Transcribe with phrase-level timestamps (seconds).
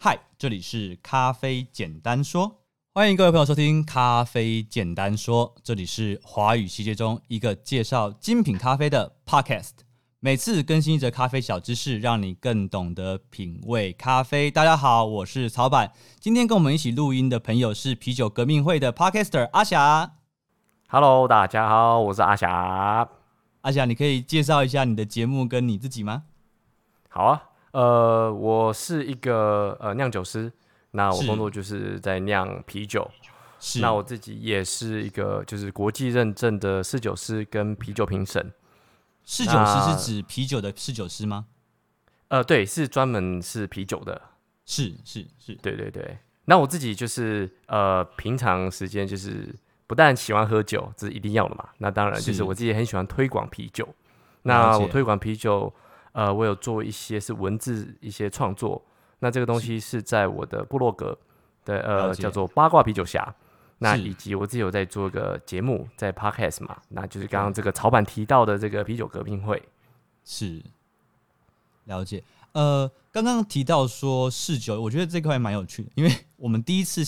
[0.00, 2.60] 嗨，这里是咖啡简单说，
[2.94, 9.70] 欢迎各位朋友收听咖啡简单说，这里是华语世界中一个介绍精品咖啡的 podcast，
[10.20, 14.52] 每次更新一则咖啡小知识，让你更懂得品味咖啡。
[14.52, 20.12] 大家好，我是曹板，今天跟我们一起录音的朋友是啤酒革命会的 podcaster 阿霞。
[20.86, 23.08] Hello，大家好，我是阿霞。
[23.62, 26.22] 阿霞，你可以介绍一下你的节目跟你自己吗？
[27.08, 30.52] 好啊，呃，我是一个呃酿酒师，
[30.92, 33.10] 那我工作就是在酿啤酒。
[33.60, 38.52] 是，那我自己也是一个就是国际认证的侍酒师跟啤酒评审。
[39.24, 41.46] 侍酒师是指啤酒的侍酒师吗？
[42.28, 44.20] 呃，对，是专门是啤酒的。
[44.64, 46.18] 是是是，对对对。
[46.44, 49.54] 那我自己就是呃，平常时间就是。
[49.88, 51.66] 不但喜欢喝酒，这是一定要的嘛。
[51.78, 53.88] 那当然就是我自己很喜欢推广啤酒。
[54.42, 55.72] 那我推广啤酒，
[56.18, 58.84] 呃，我有做一些是文字一些创作。
[59.20, 61.16] 那这个东西是在我的部落格
[61.64, 63.32] 的呃叫做八卦啤酒侠。
[63.78, 69.62] 那以及我自己有在做一个节目，在 Podcast 嘛，那就是刚刚这个草板提到的这个啤酒革命会。
[70.24, 70.60] 是，
[71.84, 72.24] 了解。
[72.50, 77.04] 呃，刚刚提到说试酒，我觉得这块蛮有趣的，因为我们第一次，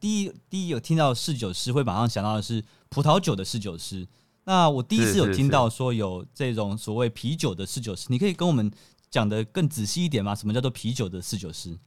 [0.00, 4.04] 第一第一有听到试酒师，会马上想到的是葡萄酒的试酒师。
[4.48, 8.72] 那我第一次有听到说有这种所谓啤酒的侍酒师，你可以跟我们
[9.10, 10.34] 讲的更仔细一点吗？
[10.34, 11.78] 什么叫做啤酒的侍酒师？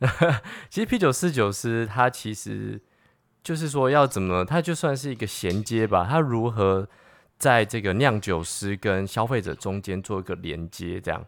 [0.68, 2.78] 其实啤酒侍酒师，他其实
[3.42, 6.86] 就是说要怎么，他就算是一个衔接吧，他如何
[7.38, 11.24] 在这个酿酒师跟消费者中间做一个连接，这样。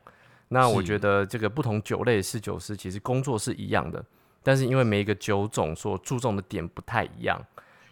[0.48, 4.04] 那我觉得这个不同酒类的侍酒师其实工作是一样的，
[4.42, 7.42] 但是因为每一个酒种所注重的点不太一样，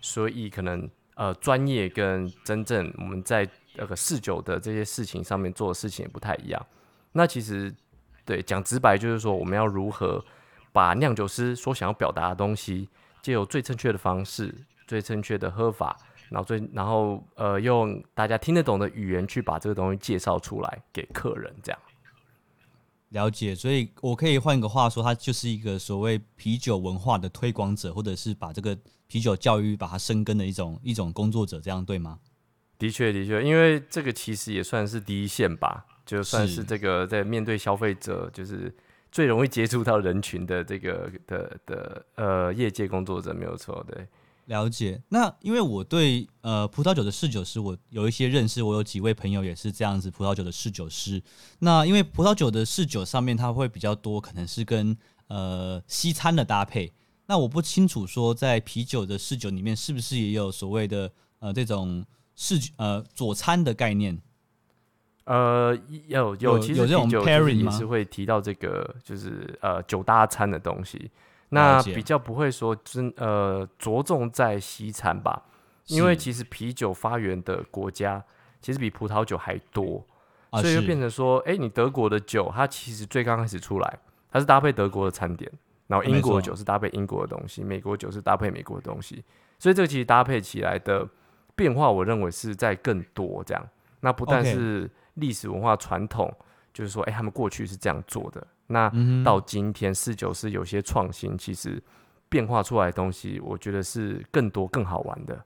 [0.03, 6.67] 所以可能呃专业跟真正我们在那个侍酒的这些事情上面做的事情也不太一样。
[7.13, 7.75] 那其实
[8.25, 10.25] 对讲直白就是说，我们要如何
[10.73, 12.89] 把酿酒师所想要表达的东西，
[13.23, 14.55] 借由最正确的方式、
[14.87, 15.97] 最正确的喝法，
[16.31, 21.81] 然后最然后呃用大家听得懂的语言去把这个东西介绍出来给客人，这样。
[23.11, 28.77] 了解，所以我可以换一个话说，他就是一个所谓啤酒文化的推广者，或者是把这个
[29.07, 32.19] 啤酒教育把它生根的一种一种工作者，这样对吗？
[32.79, 38.75] 的确，的确，因为这个其实也算是第一线吧，就算是这个在面对消费者，就是
[39.11, 44.07] 最容易接触到人群的这个的的呃业界工作者，没有错，对。
[44.47, 51.21] 了解，那因为我对呃葡萄酒的侍酒师我有一些认识，我有几位朋友也是这样子葡萄酒的侍酒师。
[51.59, 54.97] 那因为葡萄酒的侍酒上面它会比较多，可能是跟
[55.27, 56.93] 呃西餐的搭配。
[57.27, 61.11] 那我不清楚说在啤酒的侍酒里面是不是也有所谓的
[61.41, 62.05] 呃这种
[62.35, 64.19] 侍呃佐餐的概念？
[65.25, 65.77] 呃，
[66.07, 67.65] 有有其实有这种 pairing？
[67.65, 71.11] 也是会提到这个就是呃酒搭餐的东西。
[71.49, 75.43] 那比较不会说真呃着重在西餐吧，
[75.87, 78.25] 因为其实啤酒发源的国家
[78.61, 80.05] 其实比葡萄酒还多，
[80.53, 83.99] 所以就变成说，哎，你德国的酒它其实最刚开始出来，
[84.31, 85.51] 它是搭配德国的餐点，
[85.87, 89.23] 然后英国酒是搭配英国的东西，美国酒是搭配美国的东西，
[89.59, 91.09] 所以这个其实搭配起来的
[91.55, 93.69] 变化，我认为是在更多这样。
[94.01, 96.33] 那不但是历史文化传统，
[96.73, 98.47] 就是说，哎，他们过去是这样做的。
[98.69, 98.93] 那
[99.25, 101.83] 到今天，四九是有些创新，其实
[102.29, 105.45] 变化出来的东西，我觉得是更多更好玩的。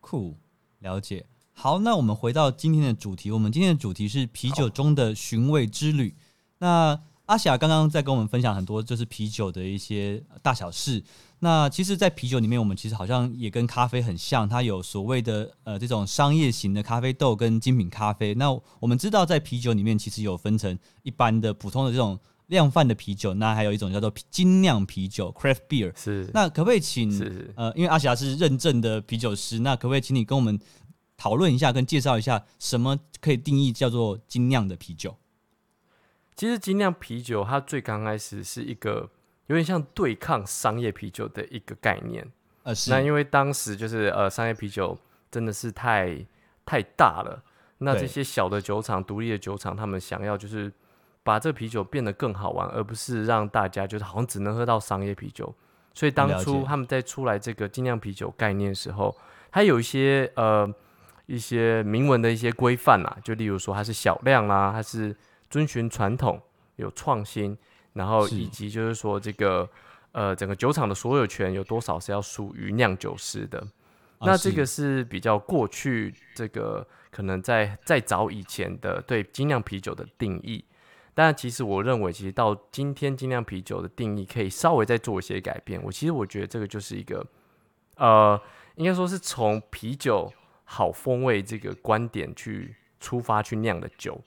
[0.00, 0.36] 酷，
[0.80, 1.26] 了解。
[1.52, 3.30] 好，那我们回到今天的主题。
[3.30, 6.14] 我们今天的主题是啤酒中的寻味之旅。
[6.58, 6.98] 那
[7.30, 11.00] 阿霞刚刚在跟我们分享很多，就是啤酒的一些大小事。
[11.38, 18.34] 那其实，在啤酒里面，我们其实好像也跟咖啡很像，它有所谓的呃这种商业型的咖啡豆跟精品咖啡。
[18.34, 22.18] 那我们知道，在啤酒里面其实有分成一般的普通的这种。
[22.48, 25.92] 量贩的啤酒，那还有一种叫做精酿啤酒 （craft beer）。
[25.96, 27.08] 是，那可不可以请
[27.54, 30.58] 呃，因为阿霞是认证的啤酒师，那可不可以请你跟我们
[31.16, 35.16] 讨论一下，跟介绍一下什么可以定义叫做精酿的啤酒？
[36.40, 39.10] 其实精酿啤酒它最刚开始是一个
[39.48, 42.26] 有点像对抗商业啤酒的一个概念。
[42.62, 42.90] 呃，是。
[42.90, 44.96] 那因为当时就是呃，商业啤酒
[45.30, 46.16] 真的是太
[46.64, 47.44] 太大了，
[47.76, 50.72] 那这些小的酒厂、独立的酒厂，他们想要就是。
[51.22, 55.54] 把这个啤酒变得更好玩，而不是让大家就是好像只能喝到商业啤酒。
[55.92, 59.14] 所以当初他们在出来这个精酿啤酒概念的时候，
[59.52, 60.66] 它有一些呃
[61.26, 65.14] 一些明文的一些规范啦，就例如说它是小量啦，它是
[65.50, 66.40] 遵循传统、
[66.76, 67.58] 有创新，
[67.92, 69.68] 然后以及就是说这个
[70.12, 73.66] 呃整个酒厂的所有权有多少是要属于酿酒师的。
[74.20, 80.64] 那这个是比较过去这个可能在再早以前的对精酿啤酒的定义。
[81.12, 85.82] 但其实我认为，其实到今天精酿啤酒的定义可以稍微再做一些改变。
[85.82, 87.26] 我其实我觉得这个就是一个，
[87.96, 88.40] 呃，
[88.76, 90.32] 应该说是从啤酒
[90.64, 94.18] 好风味这个观点去出发去酿的酒。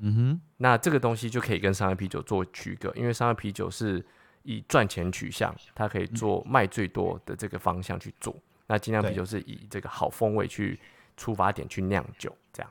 [0.00, 4.04] 嗯哼，那这个东西就可以跟商业啤酒做区隔，因为商业啤酒是
[4.44, 8.32] 以赚钱取向，它可以做卖最多的这个方向去做。
[8.32, 10.78] 嗯、那精酿啤酒是以这个好风味去
[11.16, 12.70] 出发点去酿酒，这样。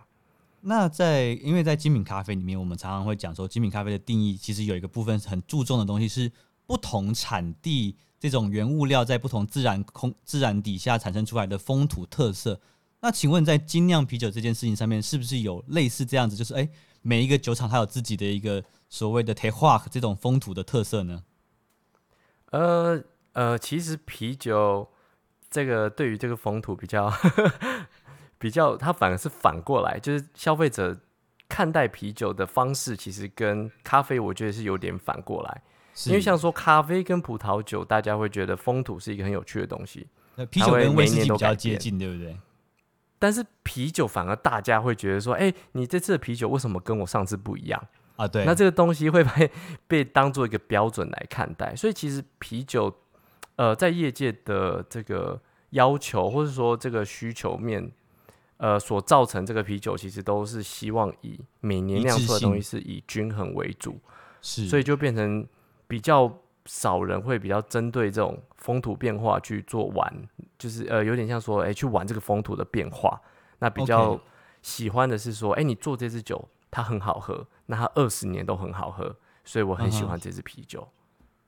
[0.62, 6.32] 那在，因为在精品咖啡里面，我们常常会讲说，精品咖啡的定义其实有一个部分很注重的东西是
[6.66, 12.60] 不同产地这种原物料在不同自然空自然底下产生出来的风土特色。
[13.00, 16.70] 那请问在精酿啤酒这件事情上面，是不是有类似这样子，就是哎、欸，
[17.02, 21.24] 每一个酒厂它有自己的一个所谓的 terroir 这种风土的特色呢？
[22.52, 23.04] 呃
[23.34, 24.90] 呃，其实啤酒
[25.50, 27.12] 这个对于这个风土比较。
[28.40, 30.96] 比较，它反而是反过来，就是消费者
[31.50, 35.64] 看待啤酒的方式，其实跟咖啡，我觉得是有点反过来。
[36.06, 40.06] 因为像说咖啡跟葡萄酒，大家会觉得风土是一个很有趣的东西。
[40.36, 42.38] 那啤酒跟威士忌比较接近，对不对？
[43.20, 48.28] 但是啤酒反而大家会觉得说，哎，你这次的啤酒为什么跟我上次不一样啊？
[48.28, 49.52] 对，那这个东西会被
[49.88, 51.76] 被当做一个标准来看待。
[51.76, 52.94] 所以其实啤酒，
[53.56, 55.42] 呃，在业界的这个
[55.72, 57.92] 要求，或者说这个需求面。
[58.60, 64.00] 呃，所造成这个啤酒其实都是希望以每年酿出的东西是以均衡为主，
[64.42, 65.46] 是，所以就变成
[65.88, 70.12] 比较少人会比较针对这种风土变化去做玩，
[70.58, 73.22] 就是呃有点像说，哎、欸，去玩这个风土的变化。
[73.60, 74.20] 那比较
[74.62, 75.64] 喜欢的是说，哎、okay.
[75.64, 80.82] 欸，你做这支酒它很好喝，那它二十年都很好喝，所以我很喜欢这支啤酒。
[80.82, 80.88] Uh-huh.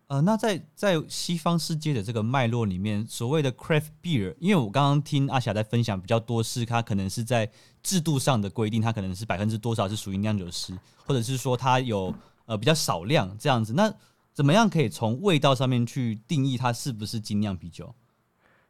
[0.07, 7.47] 呃，那在在西方世界的这个脉络里面，所谓的 craft beer，因为我刚刚听阿霞在分享比较多，是它可能是在
[7.83, 10.75] 制度上的规定，它可能是百分之多少是属于酿酒师，
[11.05, 12.11] 或者是说它有
[12.47, 13.71] 呃比较少量这样子。
[13.73, 13.93] 那
[14.33, 17.93] 怎么样可以从味道上面去定义它是不是精酿啤酒？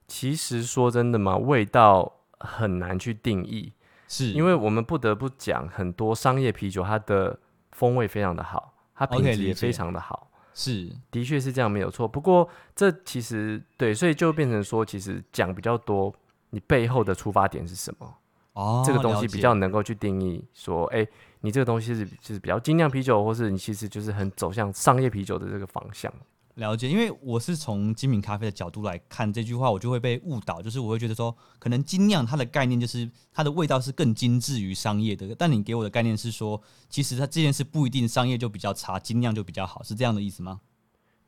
[0.09, 3.71] 其实说真的嘛，味道很难去定义，
[4.07, 7.39] 是因为我们不得不讲，很多商业啤酒它的
[7.71, 10.25] 风味非常的好，它品质也非常的好。
[10.25, 12.07] Okay, 是，的确是这样，没有错。
[12.07, 16.13] 不过这其实对，所以就变成说，其实讲比较多，
[16.49, 18.15] 你背后的出发点是什么？
[18.53, 21.07] 哦，这个东西比较能够去定义说，哎，
[21.41, 26.11] 你这个东西是就是比较精酿啤酒，或是你其实就是很走向商业啤酒的这个方向。
[26.59, 40.59] 了解，因为我是从精品咖啡的角度来看这句话，我就会被误导，就是我会觉得说，可能精酿它的概念就是它的味道是更精致于商业的，但你给我的概念是说，其实它这件事不一定商业就比较差，精酿就比较好，是这样的意思吗？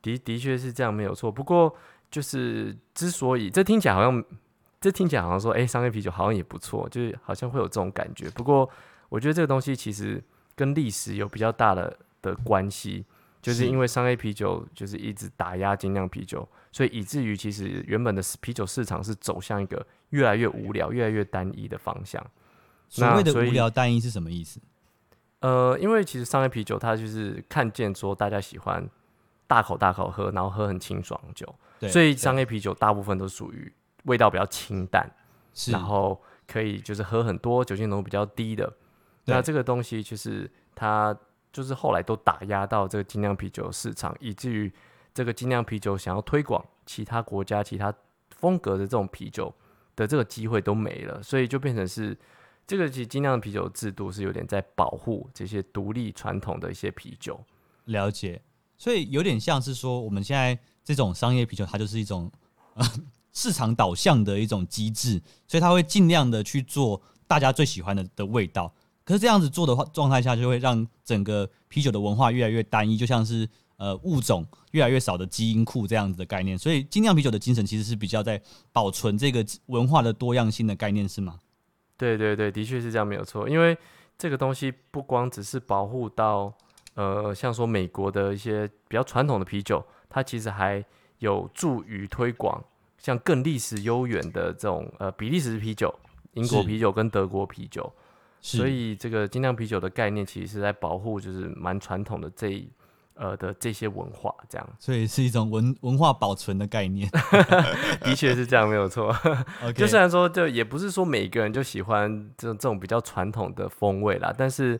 [0.02, 1.32] 的的确是这样，没有错。
[1.32, 1.74] 不过
[2.10, 4.22] 就是之所以这听起来好像，
[4.82, 8.28] 这听起来好像说，哎，商业啤酒好像也不错，就是好像会有这种感觉。
[8.30, 8.68] 不过
[9.08, 10.22] 我觉得这个东西其实
[10.54, 13.06] 跟历史有比较大的的关系。
[13.42, 22.24] 就是因为商业啤酒就是一直打压精酿啤酒，所以以至于其实原本的啤酒市场是走向一个越来越无聊、越来越单一的方向。
[22.88, 24.60] 所谓的无聊单一是什么意思？
[25.40, 28.88] 呃，因为其实商业啤酒它就是看见说大家喜欢
[29.48, 31.52] 大口大口喝，然后喝很清爽的酒，
[31.88, 33.72] 所以商业啤酒大部分都属于
[34.04, 35.10] 味道比较清淡，
[35.66, 38.72] 然后可以就是喝很多，酒精浓度比较低的。
[39.24, 41.18] 那这个东西就是它。
[41.52, 44.72] 就是后来都打压到这个精酿啤酒市场，以至于
[45.12, 47.92] 这个精酿啤酒想要推广其他国家、其他
[48.30, 49.54] 风格的这种啤酒
[49.94, 52.16] 的这个机会都没了，所以就变成是
[52.66, 57.38] 这个其实精酿啤酒制度是有点在保护这些独立传统的一些啤酒。
[57.84, 58.40] 了解，
[58.78, 62.32] 所以有点像是说我们现在这种商业啤酒，它就是一种
[62.74, 62.86] 呃
[63.32, 68.72] 市场导向的一种机制，所以它会尽量的去做大家最喜欢的的味道。
[69.04, 76.56] 可是这样子做的话，状态下就会让整个啤酒的文化越来越单一，就像是呃物种越来越少的基因库这样子的概念。
[76.56, 78.40] 所以精酿啤酒的精神其实是比较在
[78.72, 81.40] 保存这个文化的多样性的概念，是吗？
[81.96, 83.48] 对对对，的确是这样，没有错。
[83.48, 83.76] 因为
[84.16, 86.52] 这个东西不光只是保护到
[86.94, 90.84] 呃，像说美国的一些比较传统的啤酒，它其实还
[91.18, 92.62] 有助于推广
[92.98, 95.92] 像更历史悠远的这种呃比利时啤酒、
[96.34, 97.92] 英国啤酒跟德国啤酒。
[98.44, 102.68] 所以这个精酿啤酒的概念，其实是在保护，就是蛮传统的这一
[103.14, 104.68] 呃的这些文化，这样。
[104.80, 107.08] 所以是一种文文化保存的概念，
[108.02, 109.14] 的确是这样，没有错。
[109.76, 114.76] 就虽然说，就也不是说每个人就喜欢这种这种比较传统的风味啦，但是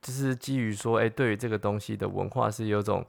[0.00, 3.04] 就是基于说，哎、欸，对于这个东西的文化是有种，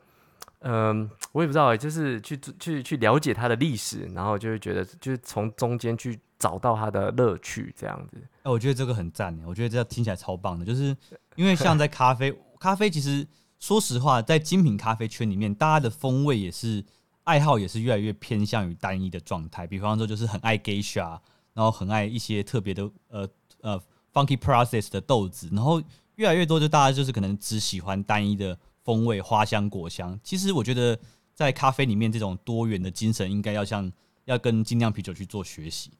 [0.59, 6.19] 嗯、呃，我也不知道、欸，就是去去去了解它的历史，然后就会觉得，就是从中间去。
[6.37, 8.17] 找到它的乐趣，这样子。
[8.43, 9.37] 哎，我觉得这个很赞。
[9.45, 10.95] 我觉得这听起来超棒的，就是
[11.35, 13.25] 因为像在咖啡，咖啡其实
[13.59, 16.83] 说实话，在精品咖啡圈里面，大家的风味也是
[17.23, 19.65] 爱好也是越来越偏向于单一的状态。
[19.65, 21.19] 比方说，就是很爱 Geisha，
[21.53, 23.27] 然后很爱一些特别的呃
[23.61, 23.81] 呃
[24.13, 25.81] Funky Process 的豆子，然后
[26.15, 30.19] 越来越多就大家就是可能只喜欢单一的风味，花香果香。
[30.23, 30.99] 其实我觉得
[31.33, 33.91] 在咖啡里面这种多元的精神，应该要像
[34.25, 35.91] 要跟精酿啤酒去做学习。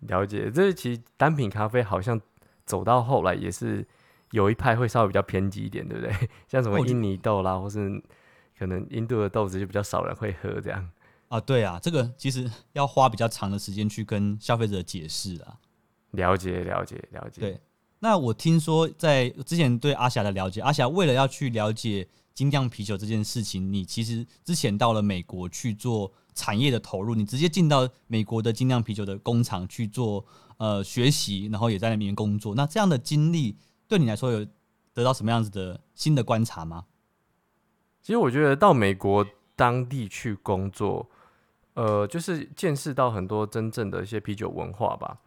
[0.00, 2.20] 了解，这其实单品咖啡好像
[2.64, 3.86] 走到后来也是。
[4.32, 6.28] 有一派会稍微比较偏激一点，对不对？
[6.46, 7.98] 像什么印尼豆啦，或是
[8.58, 10.86] 可能印度的豆子就比较少人会喝这样。
[11.28, 15.56] 啊，对啊，这个其实要花比较长的时间去跟消费者解释啊。
[16.10, 17.40] 了解，了解，了解。
[17.40, 17.58] 对，
[18.00, 22.06] 那我听说在之前对阿霞的了解，阿霞为了要去了解
[22.38, 30.24] 精酿啤酒这件事情，你其实之前到了美国去做产业的投入，你直接进到美国的精酿啤酒的工厂去做
[30.58, 32.54] 呃学习，然后也在那边工作。
[32.54, 33.56] 那这样的经历。
[33.88, 34.46] 对你来说有
[34.94, 36.84] 得到什么样子的新的观察吗？
[38.00, 39.26] 其实我觉得到美国
[39.56, 41.10] 当地去工作，
[41.74, 45.18] 呃，就是见识到很多真正的一些啤酒文化吧。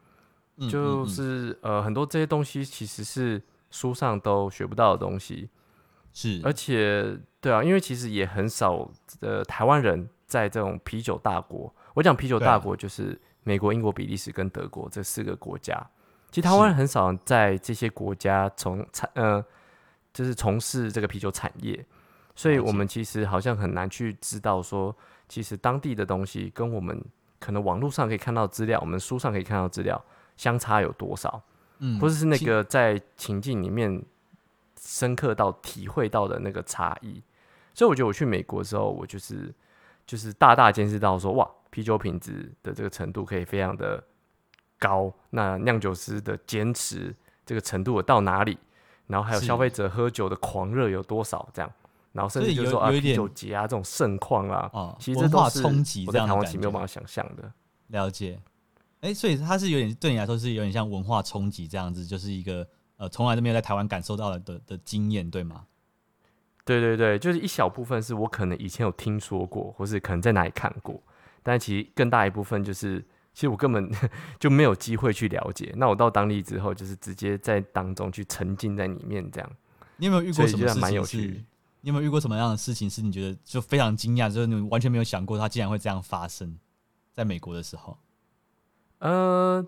[0.69, 5.49] 就是呃，很多这些东西其实是书上都学不到的东西。
[6.13, 8.89] 是，而且对啊，因为其实也很少
[9.21, 11.73] 呃台湾人在这种啤酒大国。
[11.93, 15.75] 我讲啤酒大国就是美国、英国、比利时跟德国这四个国家。
[16.29, 19.43] 其实台湾人很少在这些国家从产呃，
[20.13, 21.85] 就是从事这个啤酒产业，
[22.35, 24.95] 所以我们其实好像很难去知道说，
[25.27, 27.03] 其实当地的东西跟我们
[27.37, 30.01] 可能网络上可以看到资料，我们书上可以看到资料
[30.37, 31.41] 相差有多少，
[31.79, 34.01] 嗯，或者是那个在情境里面
[34.83, 37.21] 深刻到体会到的那个差异。
[37.73, 39.53] 所以我觉得我去美国之后，我就是
[40.05, 44.03] 就是大大见识到说，哇，啤酒品质的这个程度可以非常的。
[44.83, 48.57] 高，那酿酒师的坚持这个程度有到哪里？
[49.05, 51.47] 然后还有消费者喝酒的狂热有多少？
[51.53, 51.71] 这样，
[52.13, 57.53] 然后甚至就是说啊，啤酒节啊这种盛况啊，哦、其实这都是冲击，我在台湾其实没有办法想象的。
[57.89, 58.41] 了解，
[59.01, 62.67] 哎、欸，所以它是有点对你来说是有点像文化冲击这样子，就是一个
[63.01, 65.65] 呃从来都没有在台湾感受到的的，的经验，对吗？
[66.63, 71.01] 对对对，就是一小部分是我可能以前有听说过，或是可能在哪里看过，
[71.41, 73.03] 但其实更大一部分就是。
[73.33, 73.89] 其实我根本
[74.37, 75.73] 就没有机会去了解。
[75.77, 79.49] 那我到当地之后，就是直接在当中去沉浸在里面，这样。
[79.95, 80.81] 你有没有遇过什么事情？
[80.81, 81.45] 蛮有趣。
[81.79, 86.59] 你有没有遇过什么样的事情是你觉得就非常惊讶，就是你完全没有想过它竟然会这样发生
[87.13, 87.97] 在美国的时候？
[88.99, 89.65] 呃，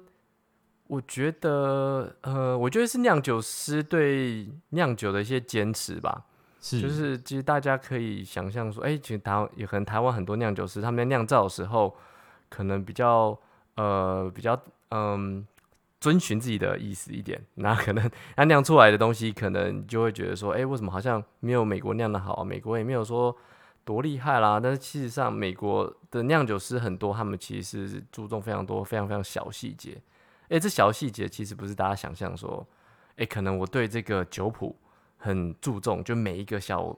[0.93, 6.25] 我觉得，呃，我觉得是酿酒师对酿酒的一些坚持吧。
[6.61, 11.95] 是，就是其实大家可以想象说，哎、欸，其实台也可能台湾很多酿酒师他们在酿造的时候，
[12.49, 13.37] 可能比较。
[13.75, 14.55] 呃，比较
[14.91, 15.43] 嗯，
[15.99, 22.43] 遵循自己的意思一点，那可能那酿出来的东西，可能就会觉得说，哎、欸，为什么好像没有美国酿的好？
[22.43, 23.35] 美国也没有说
[23.83, 24.59] 多厉害啦。
[24.59, 29.99] 但是事实上，美国的酿酒师很多，他们其实是注重非常多、非常非常小细节。
[30.53, 32.65] 哎、欸，这小细节其实不是大家想象说，
[33.11, 34.77] 哎、欸，可能我对这个酒谱
[35.17, 36.95] 很注重，就每一个小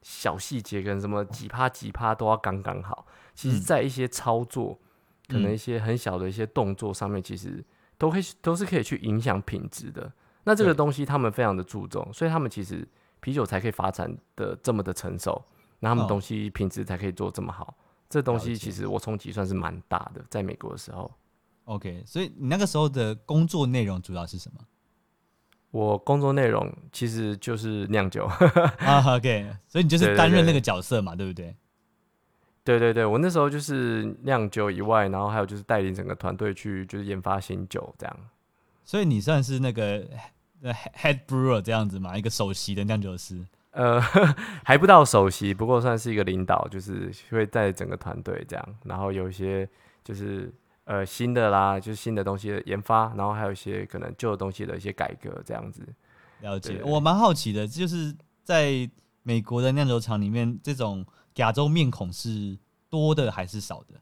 [0.00, 3.06] 小细节跟什么几趴几趴都要刚刚好。
[3.34, 4.78] 其实，在一些操作。
[4.80, 4.80] 嗯
[5.26, 7.64] 可能一些很小的一些动作上面，其实
[7.96, 10.12] 都可以都是可以去影响品质的。
[10.42, 12.86] 那这个东西他们非常的注重，所以他们其实
[13.20, 15.42] 啤酒才可以发展的这么的成熟，
[15.80, 17.74] 那他们东西品质才可以做这么好。
[18.10, 21.10] 这东西其实我冲击算是蛮大的，在美国的时候。
[21.64, 24.60] OK，所以你那个时候的工作内容主要是什么？
[25.70, 28.26] 我工作内容其实就是酿酒。
[28.78, 31.56] 啊，OK，所以你就是担任那个角色嘛，对不对？
[32.62, 38.16] 对对对，我那时候就是酿酒以外，然后还有就是带领整个团队去就是研发新酒这样。
[38.84, 40.02] 所以你算是那个
[40.62, 43.44] head brewer 这样子嘛，一个首席的酿酒师？
[43.72, 44.00] 呃，
[44.64, 48.76] 还不到首席，不过算是一个领导，就是会带整个团队这样。
[48.84, 49.68] 然后有一些
[50.04, 50.52] 就是
[50.84, 55.86] 呃新的啦，就是新的东西的研发，然后还有一些可能旧的东西的一些改革这样子。
[56.40, 58.88] 了解，我蛮好奇的，就是在
[59.22, 61.04] 美国的酿酒厂里面这种。
[61.38, 62.56] 亚洲面孔是
[62.88, 64.00] 多的还是少的？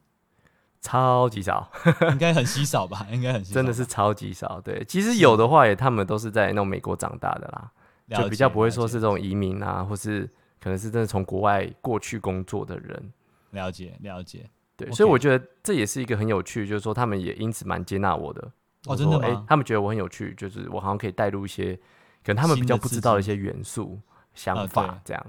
[0.81, 1.67] 超级少，
[2.13, 3.07] 应该很稀少吧？
[3.11, 4.61] 应该很稀少，真的是超级少。
[4.61, 7.71] 对，其实有的话也，他们都是在那种美国长大的啦，
[8.15, 10.29] 就比较不会说是这种移民啊，或是
[10.61, 13.11] 可能是真的从国外过去工作的人。
[13.49, 14.47] 了解，了解。
[14.75, 18.51] 对.所以我觉得这也是一个很有趣，就是说他们也因此蛮接纳我的。
[18.85, 19.25] 哦，真的吗？
[19.25, 21.75] 欸，他们觉得我很有趣，就是我好像可以带入一些
[22.23, 23.99] 可能他们比较不知道的一些元素、
[24.33, 25.25] 想法这样。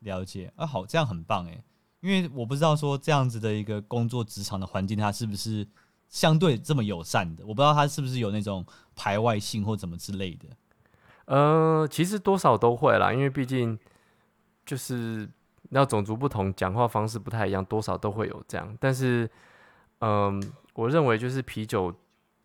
[0.00, 1.62] 了解啊，好，这样很棒哎，
[2.00, 5.64] 因为我不知道说这样子的一个工作职场的环境，它是不是
[6.08, 7.44] 相对这么友善的？
[7.46, 10.46] 我不知道它是不是有那种排外性或怎么之类的。
[11.26, 13.78] 呃，其实多少都会啦，因为毕竟
[14.66, 15.30] 就是
[15.74, 18.76] 那种族不同，讲话方式不太一样，多少都会有这样。
[18.78, 19.28] 但是，
[20.00, 20.42] 嗯，
[20.74, 21.94] 我认为就是啤酒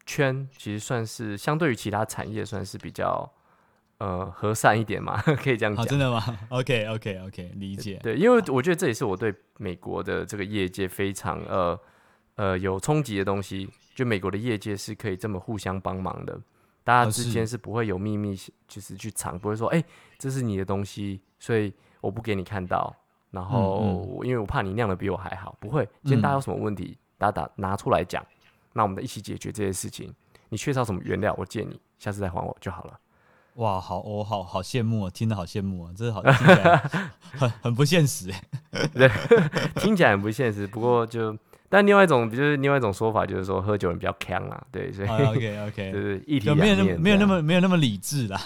[0.05, 3.29] 圈其实算是相对于其他产业算是比较
[3.97, 5.85] 呃和善一点嘛， 可以这样讲。
[5.85, 7.99] 真的吗？OK OK OK， 理解。
[8.01, 11.79] 对，因为我觉得这也是我对美国的这个业界非常呃
[12.35, 13.69] 呃有冲击的东西。
[13.93, 16.39] 就美国的业界是可以这么互相帮忙的，
[16.83, 19.83] 大家之间是不会有秘密，就是去藏，不会说，哎，
[20.19, 22.95] 这是你的东西，所以我不给你看到。
[23.31, 25.87] 然后，因为我怕你酿的比我还好，不会。
[26.03, 28.25] 今天大家有什么问题，大家打拿出来讲，
[28.73, 30.13] 那我们一起解决这些事情。
[30.49, 32.99] 你缺少什么原料，我借你，下次再还我就好了。
[33.55, 36.77] 哇，好，我好好羡慕啊，听得好羡慕啊，真的好听起来
[37.33, 38.31] 很 很不现实，
[38.93, 39.09] 对，
[39.81, 41.37] 听起来很不现实，不过就。
[41.69, 48.39] 但另外一种，就是另外一那种说法，就是说喝酒人比较强啊，对，所以 OK OK，就是一体没有那么没有那么没有那么理智啦。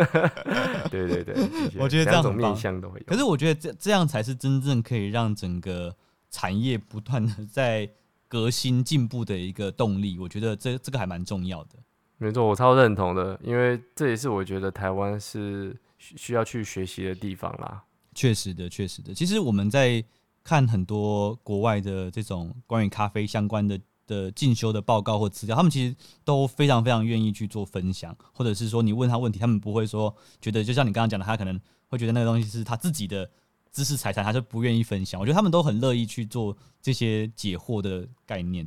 [0.90, 1.34] 对对对，
[1.78, 3.04] 我觉得这样两种面向都会有。
[3.06, 5.96] 可是我觉得这这样才是真正可以让整个
[6.30, 7.88] 产业不断的在
[8.28, 10.18] 革新进步的一个动力。
[10.18, 11.70] 我觉得这这个还蛮重要的。
[12.18, 17.82] 没错，我超认同的，因为这也是我觉得台湾是需要去学习的地方啦。
[18.14, 19.14] 确实的，确实的。
[19.14, 20.04] 其实我们在。
[20.48, 33.30] 看很多国外的这种关于咖啡相关的的进修的报告或资料，他们其实都非常非常愿意去做分享，或者是说你问他问题，他们不会说觉得就像你刚刚讲的，他可能会觉得那个东西是他自己的
[33.70, 35.20] 知识财产，他就不愿意分享。
[35.20, 38.66] 我觉得他们都很乐意去做这些解惑的概念。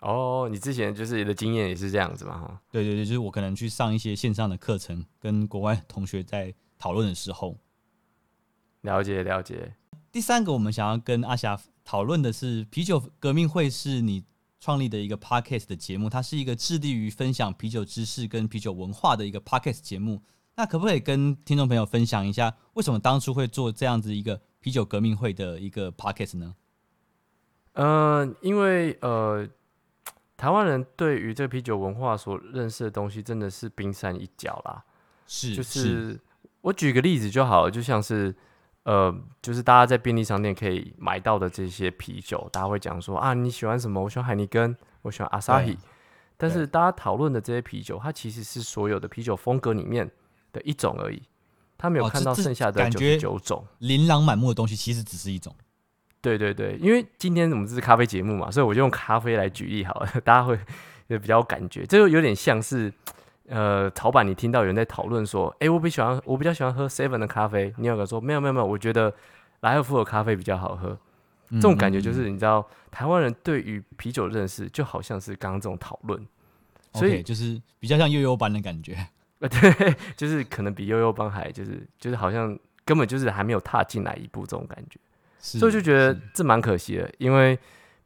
[0.00, 2.36] 哦，你之前就是你的经验也是这样子嘛？
[2.36, 7.56] 哈，对对对，就是我可能去上一些线上的课程，跟国外同学在讨论的时候，
[8.80, 9.72] 了解了解。
[10.12, 14.24] 第三个，我们想要跟阿霞讨论的是，啤酒革命会是你
[14.58, 20.20] 创立的一个 podcast 的节目，它是一个致力于分享啤酒知识跟啤酒文化的一个 podcast 节目。
[20.56, 26.56] 那可不可以跟听众朋友分享一下，为什么当初会做这样子一个啤酒革命会的一个 podcast 呢？
[27.74, 29.48] 呃，因为呃，
[30.36, 34.84] 台湾人对于这个啤酒文化所认识的东西真的是冰山一角啦。
[35.28, 36.20] 是，就是，是
[36.62, 38.34] 我举个例子就好了，就像是。
[38.84, 44.02] 呃，就是大家在便利商店可以买到的这些啤酒，大家会讲说啊，你喜欢什么？
[44.02, 45.76] 我喜欢海尼根，我喜欢阿萨希。
[46.38, 50.10] 但是大家讨论的这些啤酒，它其实是所有的啤酒风格里面
[50.52, 51.22] 的一种而已，
[51.76, 55.54] 他没有看到剩下的九十九种琳琅满目的东西，其实只是一种。
[56.22, 60.58] 对对对，因为今天我们这是咖啡节目嘛，所以我就用咖啡来举例好了， 大家会
[61.08, 62.90] 也 比较有感觉，这就有点像是。
[63.50, 67.74] 呃，陶板，你听到有人在讨论说，哎、欸，我比喜欢，我比较喜欢喝 Seven 的咖啡。
[67.78, 69.12] 你有个说，没有没有没有，我觉得
[69.60, 70.96] 莱尔富的咖啡比较好喝。
[71.50, 76.24] 这种感觉就是，你知道，台湾人对于啤酒认识，就好像是刚刚这种讨论，
[76.92, 78.96] 所以、okay, 就是比较像悠悠班的感觉。
[79.40, 85.00] 呃， 对，就是可能比悠悠班还就是就是好像根本就是还没有踏进来一步这种感觉，
[85.40, 87.58] 所以就觉得这蛮可惜的，因为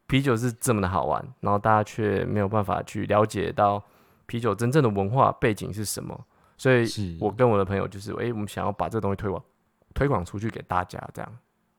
[0.07, 3.83] 啤酒是这么的好玩，然后大家却没有办法去了解到。
[4.25, 6.25] 啤酒真正的文化背景是什么？
[6.57, 9.43] 所以，我跟我的朋友就是，诶、欸，我们想要把这个东西推广
[9.93, 11.37] 推广出去给大家，这样。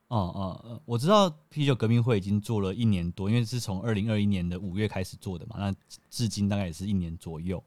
[0.09, 5.75] 哦哦哦，我知道啤酒革命会已经做了一年多，因为是从二零二一年的五月开始做的嘛，那
[6.11, 7.65] 至今大概也是一年左右。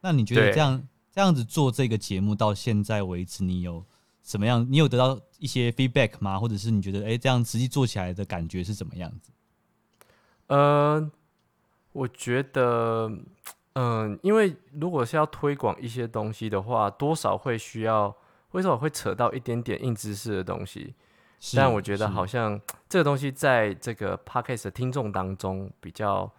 [0.00, 3.84] 那你觉得这样这样子做这个节目到现在为止，你有
[4.22, 4.64] 什么样？
[4.70, 6.38] 你有得到一些 feedback 吗？
[6.38, 9.32] 或者是你觉得，诶、欸，这样实际做起来的感觉是怎么样子？
[10.46, 11.10] 呃，
[11.92, 13.10] 我觉得。
[13.74, 18.14] 嗯，因为如果是要推广一些东西的话，多少会需要，
[18.52, 20.94] 为什么会扯到一点点硬知识的东西？
[21.56, 22.58] 但我觉得好像
[22.88, 26.30] 这个东西在这个 podcast 的听众当中比较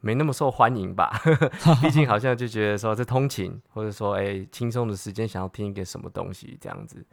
[0.00, 1.12] 没那么受欢迎吧。
[1.80, 7.06] 毕竟好像就觉得说这通勤，或者说哎轻松的时间想要听一个什么东西这样子。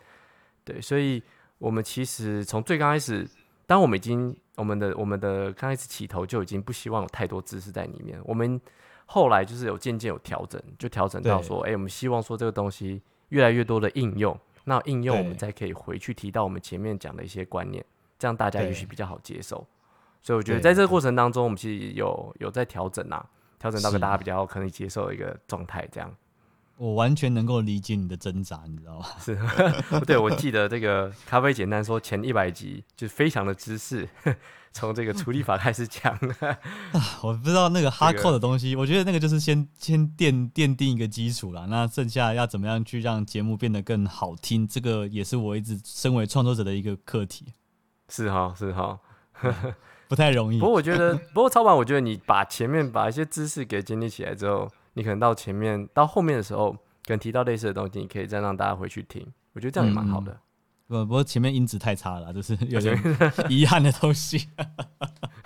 [0.66, 1.22] 对，所以
[1.60, 3.30] 我们其实从最刚开始，
[3.68, 8.60] 当我们已经我们的我们的刚开始起头就已经不希望有太多知识在里面，我们。
[9.14, 17.84] 后来就是有渐渐有调整，就调整到说，哎、欸，我们希望说这个东西越来越多的应用，那应用我们再可以回去提到我们前面讲的一些观念，
[18.18, 19.68] 这样大家也许比较好接受。
[20.22, 26.10] 所以我觉得在这个过程当中，我们其实有有在调整啊，调整到个大家比较可能接受的一个状态，这样。
[26.82, 29.06] 我完全能够理解你的挣扎，你知道吗？
[29.22, 29.38] 是，
[30.04, 34.10] 对，我记得这个咖啡简单说前一百集就非常的知识，
[34.74, 36.12] 从这个处理法开始讲。
[36.40, 36.58] 啊，
[37.22, 41.68] 我不知道那个哈扣的东西，这个、我觉得那个就是先先奠奠定一个基础啦。
[41.70, 47.54] 那剩下要怎么样去让节目变得更好听，这个也是我一直身为创作者的一个课题。
[48.10, 49.00] 是哈，是哈，
[50.08, 50.58] 不太容易。
[50.58, 54.68] 不过我觉得，不过超版，我觉得你把前面把一些知识给建立起来之后。
[54.94, 59.26] 你可能到前面到后面的时候，可能提到类似的东西，你可以再让大家回去听。
[59.54, 60.38] 我觉得这样也蛮好的。
[60.88, 62.98] 不不过前面音质太差了，就是有点
[63.50, 64.50] 遗憾的东西。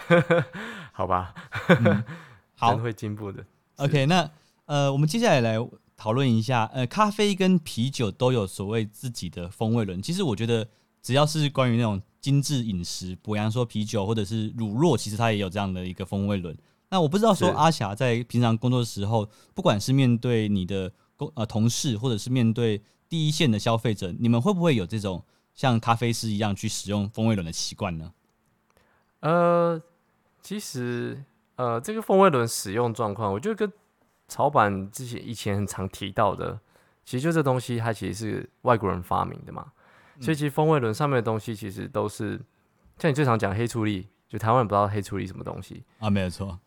[0.91, 1.36] 好吧，
[1.69, 2.03] 嗯，
[2.55, 3.45] 好，会进步的。
[3.75, 4.29] OK，那
[4.65, 5.58] 呃，我们接下来来
[5.95, 10.01] 讨论一下，呃，咖啡跟啤酒都有所谓自己的风味轮。
[10.01, 10.67] 其实我觉得，
[11.01, 16.58] 只要是关于那种精致饮食，比方说啤酒或者是乳酪，其实它也有这样的一个风味轮。
[16.89, 28.13] 那我不知道说阿霞在平常工作的时候，不管是面对你的工呃同事，或者是面对第一线的消费者，你们会不会有这种像咖啡师一样去使用风味轮的习惯呢？
[29.21, 29.82] 呃，
[30.41, 31.24] 其实
[31.56, 33.71] 呃，这个风味轮使用状况，我觉得跟
[34.28, 36.60] 草板之前以前很常提到的，
[37.04, 39.71] 其实就这东西它其实是外国人发明的嘛，
[40.17, 42.39] 嗯、所以其实风味轮上面的东西其实都是
[43.00, 46.60] 像你最常讲黑醋栗，就台湾人不知道黑醋栗什么东西啊，没有错。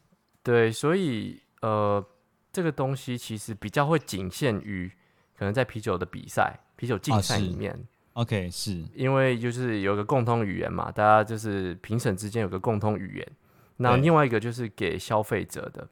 [0.48, 2.02] 对，所以呃，
[2.50, 4.90] 这个东西其实比较会仅限于
[5.36, 7.70] 可能在啤酒的比赛、啤酒竞赛里面。
[8.14, 13.28] 啊、OK，是因为就是有个共通语言嘛，大家就是评审之间有个共通语言。
[13.76, 15.86] 那另外一个就是给消费者的。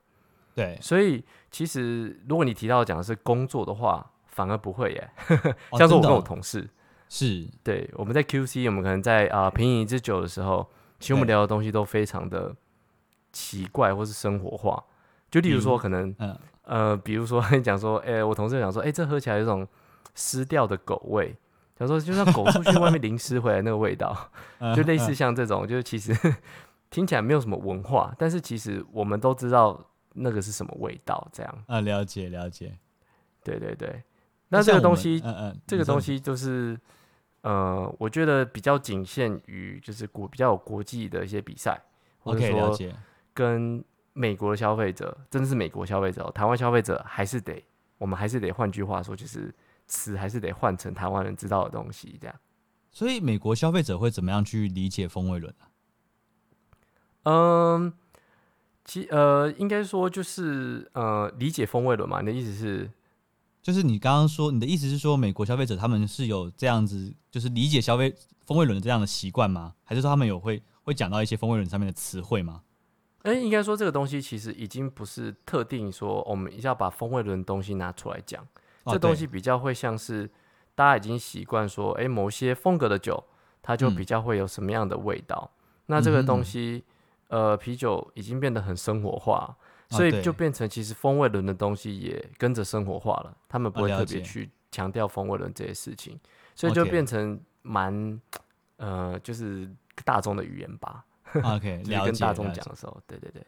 [0.54, 5.10] 对，所以其实如果你提到讲的是工作的话，反而不会耶。
[5.76, 6.68] 像是我跟我同事，哦、
[7.10, 10.66] 是对，我们在 QC，我们可能在啊品饮一支酒的时候，
[10.98, 12.56] 其实我们聊的东西都非常的。
[13.36, 14.82] 奇怪，或是生活化，
[15.30, 19.68] 就例如说，可能，嗯、呃，比如说你讲说，哎、欸，我同事讲说，哎、欸，这喝起来有种
[20.14, 21.36] 湿掉的狗味，
[21.76, 24.16] 他说就像狗出去外面淋湿回来那个味道，
[24.74, 26.16] 就类似像这种，就是其实
[26.88, 29.78] 听起来没有什么文化，但是其实我们都知道
[30.14, 31.64] 那个是什么味道，这样。
[31.66, 32.72] 啊，了解了解，
[33.44, 34.02] 对对对，
[34.48, 36.78] 那这个东西，嗯嗯，这个东西就是，
[37.42, 41.78] 呃，我觉得比较仅限于就是国比较有国际的一些比赛，
[42.20, 42.94] 或者说 okay, 了解。
[43.36, 47.62] 跟美国的消费者，真的是美国消费者，哦台湾消费者还是得，
[47.98, 49.54] 我们还是得换句话说，就是
[49.86, 52.34] 词还是得换成台湾人知道的东西，这样。
[52.90, 55.68] 所以美国消费者会怎么样去理解风味轮啊？
[57.24, 57.92] 嗯，
[58.86, 62.20] 其呃，应该说就是呃，理解风味轮嘛。
[62.20, 62.90] 你的意思是，
[63.62, 68.14] 就是你刚刚说，你的意思是说，美国消费者他们是有这样子，就是理解消费
[68.46, 69.74] 风味轮的这样的习惯吗？
[69.84, 72.62] 还是说他们有会会讲到一些风味轮上面的词汇吗？
[73.26, 78.40] 哎，应该说这个东西其实已经不是特定说我们一定要把风味轮的东西拿出来讲，
[78.84, 80.30] 哦、这东西比较会像是
[80.76, 83.24] 大家已经习惯说，哎，某些风格的酒，
[83.60, 85.50] 它就比较会有什么样的味道。
[85.52, 86.84] 嗯、那这个东西，
[87.28, 89.56] 嗯、呃，啤酒已经变得很生活化，
[89.90, 93.36] 哦、所以就变成其实风味轮的东西也跟着生活化了。
[93.48, 96.20] 他们不会特别去强调风味轮这些事情，哦、
[96.54, 98.20] 所以就变成蛮
[98.76, 99.68] 呃，就是
[100.04, 101.04] 大众的语言吧。
[101.42, 102.12] OK，了解。
[102.12, 103.42] 跟大众讲的时候，对对对。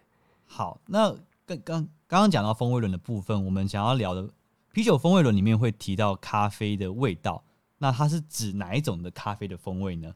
[0.46, 1.10] 好，那
[1.46, 4.28] 刚刚刚刚讲到风味轮的部分，我们想要聊的
[4.72, 7.42] 啤酒风味轮里面会提到咖啡的味道，
[7.78, 10.14] 那它是指哪一种的咖啡的风味呢？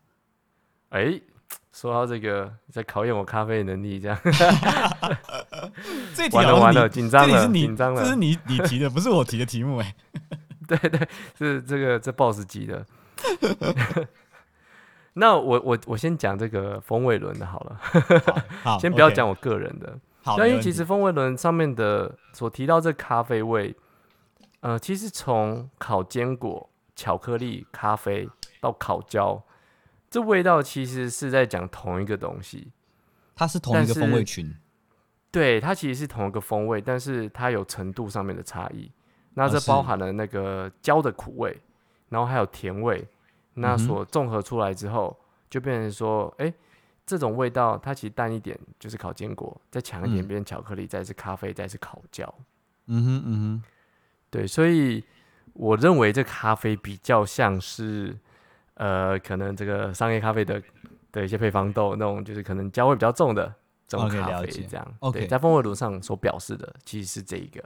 [0.91, 1.23] 哎、欸，
[1.73, 4.19] 说到这个，在考验我咖啡的能力，这样。
[6.15, 8.03] 这题完了完了，紧张了，紧张了。
[8.03, 9.95] 这是你你提的，不是我提的题目哎。
[10.69, 12.87] 对对，是这个这 boss 级的。
[15.15, 17.81] 那我我我先讲这个风味轮的好了，
[18.63, 19.99] 好， 先不要讲我个人的。
[20.23, 23.75] 好，因为其实风味轮上面的所提到这咖啡味，
[24.61, 28.29] 呃，其实从烤坚果、巧克力、咖啡
[28.61, 29.43] 到烤焦，
[30.09, 32.71] 这味道其实是在讲同一个东西，
[33.35, 34.55] 它是同一个风味群。
[35.31, 38.91] 对，它其实是同一个风味，但是它有程度上面的差异。
[39.35, 41.59] 那这包含了那个焦的苦味，
[42.09, 43.07] 然后还有甜味。
[43.55, 45.15] 那所综合出来之后，
[45.51, 46.55] 就变成说，哎、欸，
[47.05, 52.35] 这种味道它其实淡一点，就是烤坚果；再强一点，变巧克力；再是咖啡；再是烤焦。
[52.87, 53.63] 嗯哼，嗯哼，
[54.31, 55.05] 对，所以
[55.53, 58.17] 我认为这咖啡比较像是，
[58.75, 60.63] 呃，可能这个商业咖啡的
[61.13, 63.55] 的一些配方豆那种，就是可能焦味比较重的
[63.87, 64.95] 这种咖啡，这样。
[65.01, 67.63] Okay, 对，在风味炉上所表示的其实是这一个。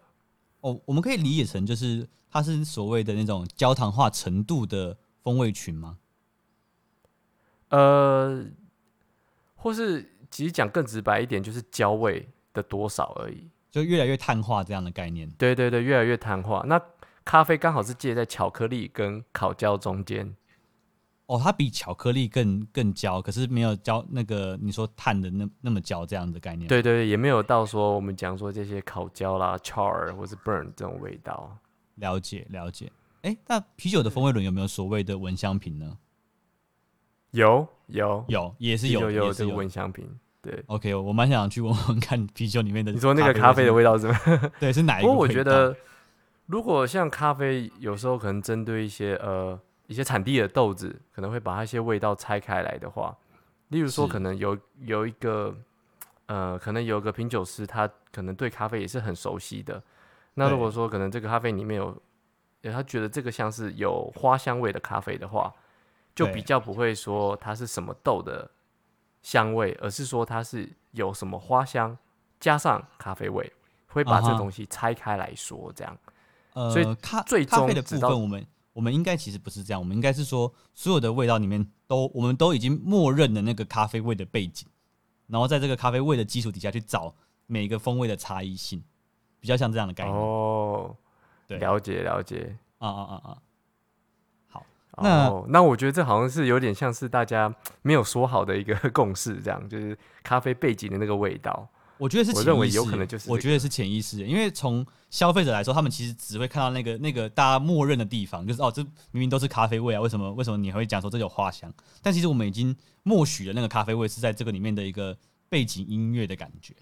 [0.62, 4.96] 哦，我们可以理解成就是它是所谓的那种焦糖化程度的。
[5.26, 5.98] 风味群吗？
[7.70, 8.46] 呃，
[9.56, 15.28] 或是其实讲更直白一点，就是焦味的多少而已，就越来越碳化这样的概念。
[15.30, 16.62] 对对对，越来越碳化。
[16.68, 16.80] 那
[17.24, 20.36] 咖啡刚好是介在巧克力跟烤焦中间。
[21.26, 26.68] 哦，它比巧克力更更焦，可是没有焦那个你说碳的那那么焦这样的概念。
[26.68, 31.58] 对对对，也没有到说我们讲说这些烤焦啦、char 或是 burn 这种味道。
[31.96, 32.92] 了解了解。
[33.26, 35.98] 哎、欸，那啤酒的风味轮有没有所谓的闻香瓶呢？
[37.32, 40.08] 有有有，也是有这个闻香瓶。
[40.40, 42.92] 对，OK，我蛮想去闻闻看啤酒里面的。
[42.92, 44.16] 你说那个咖啡的味道是吗？
[44.60, 45.08] 对，是哪一个？
[45.08, 45.76] 不过我觉得，
[46.46, 49.58] 如果像咖啡，有时候可能针对一些呃
[49.88, 53.12] 一些产地的豆子，可能会把它一些味道拆开来的话，
[53.70, 55.52] 例如说可能有有一个
[56.26, 59.82] 呃，可能有个品酒师，他可能对咖啡也是很熟悉的。
[60.34, 62.00] 那如果说可能这个咖啡里面有，
[62.72, 65.52] 他觉得这个像是有花香味的咖啡的话，
[66.14, 68.50] 就比较不会说它是什么豆的
[69.22, 71.96] 香味，而是说它是有什么花香
[72.40, 73.52] 加上咖啡味，
[73.88, 75.98] 会把这东西拆开来说这样。
[76.54, 84.66] 呃，所以咖最终的部分，我们我们应该其实不是这样，我们应该是说所有的味道里面都我们都已经默认了那个咖啡味的背景，
[85.26, 87.14] 然后在这个咖啡味的基础底下去找
[87.46, 88.82] 每一个风味的差异性。
[89.38, 90.55] 比较像这样的概念哦，
[91.46, 93.38] 对，了解了解，啊啊啊啊，
[94.48, 94.66] 好，
[94.98, 101.68] 那、哦、那我觉得这好像是有点像是大家没有说好的一个共识，这样就是咖啡背景的那个味道。
[101.98, 108.82] 我觉得是潜意识，我认为有可能就是、这个，我觉得是潜意识，因为从消费者来说，他们其实只会看到那个那个大家默认的地方，就是哦，这
[109.12, 111.72] 明明都是咖啡味啊，为什么为什么你还会讲说这有花香？
[112.02, 115.16] 但其实我们已经默许了那个咖啡味是在这个里面的一个
[115.48, 116.74] 背景音乐的感觉。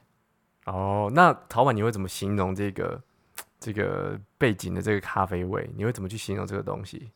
[0.65, 3.01] 哦，那陶板你会怎么形容这个
[3.65, 5.71] 这个背景的这个咖啡味？
[5.75, 7.11] 你会怎么去形容这个东西？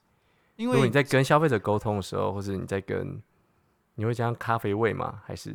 [0.56, 3.20] 因为如果你在跟消费者沟通的时候，或者你在跟，
[3.96, 5.20] 你会讲咖啡味吗？
[5.26, 5.50] 还是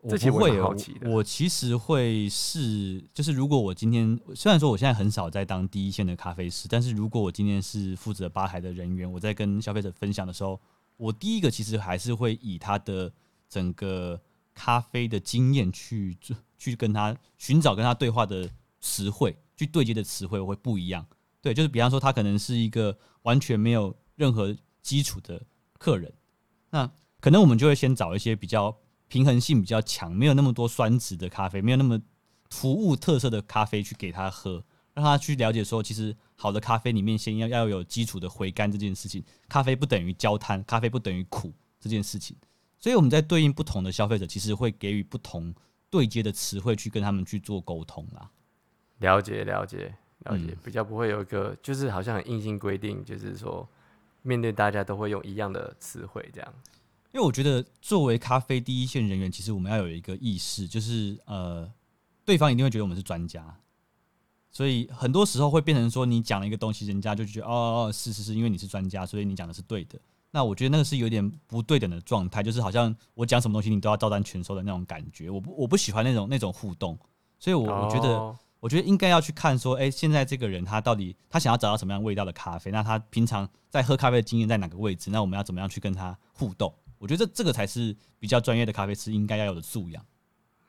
[0.00, 0.10] 我不会？
[0.12, 1.10] 这其实我很好奇的。
[1.10, 10.58] 我其实会是，就是如果我今天虽然说我现在很少在当第一线的咖啡师，但是如果我今天是负责吧台的人员，我在跟消费者分享的时候，
[10.96, 13.12] 我第一个其实还是会以他的
[13.48, 14.20] 整个
[14.54, 16.36] 咖啡的经验去做。
[16.58, 18.48] 去跟他寻找跟他对话的
[18.80, 21.06] 词汇，去对接的词汇会不一样。
[21.40, 25.40] 对，就是比方说他可能是一个完全没有任何基础的
[25.78, 26.12] 客人，
[26.70, 26.90] 那
[27.20, 28.76] 可能我们就会先找一些比较
[29.08, 32.00] 平衡性比较强、没有那么多酸质的咖啡，没有那么
[32.50, 34.64] 服务特色的咖啡去给他喝，
[34.94, 39.24] 让他去了解说，其实好的咖啡里面先要要有基础的回甘这件事情。
[39.48, 42.36] 咖啡不等于焦炭，咖啡不等于苦这件事情。
[42.78, 45.54] 所以我们在对应不同的消费者，其实会给予不同。
[45.88, 48.28] 对接的词汇去跟他们去做沟通啦，
[48.98, 53.68] 了解了解了解，比较不会有一个就是好像很硬性规定，就是说
[54.22, 56.54] 面对大家都会用一样的词汇这样。
[57.12, 61.70] 因为我觉得作为咖啡第一线人员，其实我们要有一个意识，就是呃，
[62.24, 63.58] 对方一定会觉得我们是专家，
[64.50, 69.98] 所以很多时候会变成说你讲了一个东西，人家就觉得哦哦是是是，因为你是专家，所以你讲的是对的。
[70.30, 75.30] 那我觉得那个是有点不对等的状态，就是好像我讲什么东西你都要照单全收的那种感觉。
[75.30, 76.98] 我不我不喜欢那种那种互动，
[77.38, 82.70] 所以我我觉得我觉得应该要去看说，哎，现在这个人他到底他想要找到什么样味道的咖啡？
[82.70, 85.10] 那他平常在喝咖啡的经验在哪个位置？
[85.10, 86.72] 那我们要怎么样去跟他互动？
[86.98, 90.04] 我觉得这这个才是比较专业的咖啡师应该要有的素养。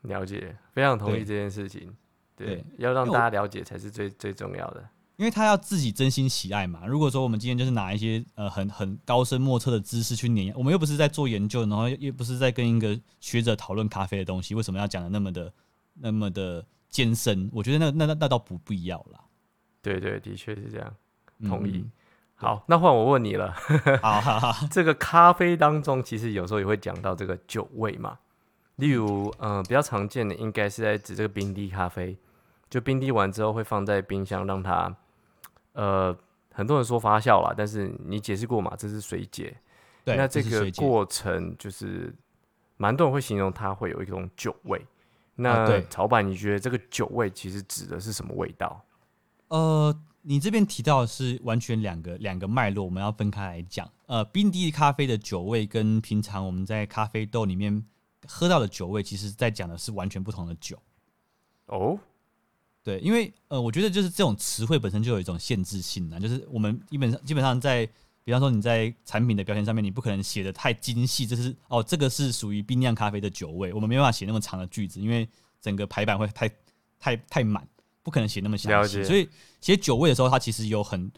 [0.03, 1.95] 了解，非常同意这件事情。
[2.35, 4.87] 对，对要让大家了解才是最最重要的。
[5.15, 6.85] 因为他要自己真心喜爱嘛。
[6.85, 15.51] 如果说我们今天就是拿一些呃很很高深莫测的知识去碾压，我们又不是在做研究，然后又不是在跟一个学者讨论咖啡的东西，为什么要讲的那么的
[15.95, 17.49] 那么的艰深？
[17.53, 19.19] 我觉得那那那那倒不必要啦。
[19.81, 20.93] 对对，的确是这样，
[21.47, 21.77] 同意。
[21.77, 21.91] 嗯、
[22.35, 23.53] 好，那换我问你了。
[24.01, 28.17] 好好好，这个咖啡当中其实有时候也会讲到这个酒味嘛。
[28.77, 32.17] 例如，嗯、呃，比较常见的应该是在指这个冰滴咖啡，
[32.69, 34.95] 就冰滴完之后会放在冰箱让它。
[35.73, 36.15] 呃，
[36.53, 38.75] 很多人说发酵啦，但是你解释过嘛？
[38.77, 39.55] 这是水解。
[40.03, 42.13] 对，那这个过程就是
[42.77, 44.85] 蛮多人会形容它会有一种酒味。
[45.37, 48.83] 那曹板，你觉得这个酒味其实指的是什么味道？
[49.47, 53.89] 呃，你这边提到的是完全两个两个脉络，我们要分开来讲。
[54.07, 57.85] 呃，冰滴咖啡的酒味跟平常我们在咖啡豆里面
[58.27, 60.77] 喝到的酒味，其实在讲的是完全不同的酒。
[61.67, 61.97] 哦。
[62.83, 67.87] 对，因为呃，我觉得就是这种词汇本身就有一种限制性啊，就是我们基本上基本上在，
[68.27, 75.25] 比方说你在产品的标签上面，你不可能写的太精细，这是哦，这个是属于冰酿咖啡的酒味，我们没办法写那么长的句子，因为
[75.61, 76.51] 整个排版会太
[76.99, 77.65] 太太满，
[78.03, 79.01] 不可能写那么详细。
[79.01, 79.29] 所以
[79.61, 81.09] 写酒味的时候，它其实有很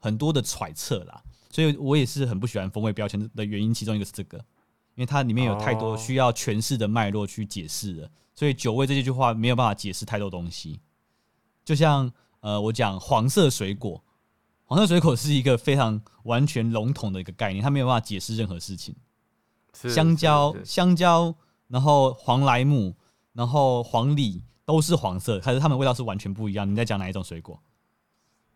[0.00, 1.22] 很多的揣测啦。
[1.52, 10.80] 所以我也是很不喜欢风味标签的原因，其中一个是这个，因为它里面有太多需要诠释的脉络去解释的，所以酒味这句话没有办法解释太多东西。
[11.64, 14.02] 就像呃，我讲黄色水果，
[14.66, 18.94] 黄色水果是一个非常完全笼统的一个概念，它没有办法解释任何事情。
[19.72, 21.34] 香蕉，香蕉，
[21.68, 22.94] 然后黄莱姆，
[23.32, 26.70] 然后黄李都是黄色，可是它们味道是完全不一样。
[26.70, 27.60] 你在讲哪一种水果？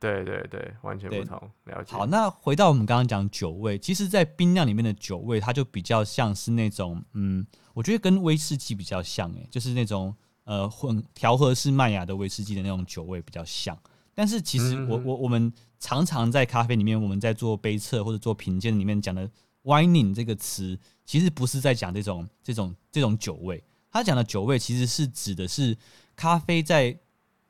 [0.01, 1.37] 对对对，完全不同。
[1.65, 1.95] 了解。
[1.97, 10.15] 好，那回到我们刚刚讲酒味，其实，在冰酿里面的酒味，它就比较像是那种，嗯，我觉得跟威士忌比较像，诶，就是那种。
[10.45, 13.79] 呃，混调和式麦芽的威士忌的那种酒味比较像，
[14.21, 19.27] 但是其实我我我们常常在咖啡里面，我们在做杯测或者做品鉴里面讲的
[19.63, 23.65] “wining” 这个词，其实不是在讲这种这种这种酒味。
[23.91, 25.75] 他讲的酒味其实是指的是
[26.15, 26.95] 咖啡在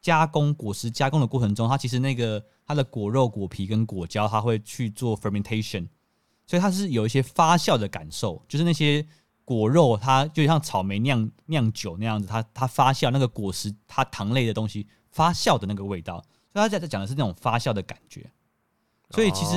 [0.00, 5.88] 加工果实加工的过程中，它其实那个它的果肉、果皮跟果胶，它会去做 fermentation，
[6.46, 9.04] 所以它是有一些发酵的感受，就是那些
[9.44, 18.30] 果肉它就像草莓酿酿酒那样子，它它发酵那个果实它糖类的东西发酵的那个味道，所以他在在讲的是那种发酵的感觉。
[19.12, 19.52] 所以其实，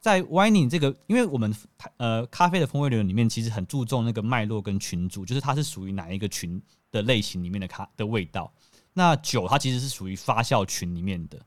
[0.00, 1.54] 在 wining 这个，因为我们
[1.98, 8.52] 呃咖啡的风味流里面，其实很注重那个脉络跟群组，就是它是属于哪一个群的类型里面的咖的味道。
[8.94, 11.40] 那酒它其实是属于发酵群里面的。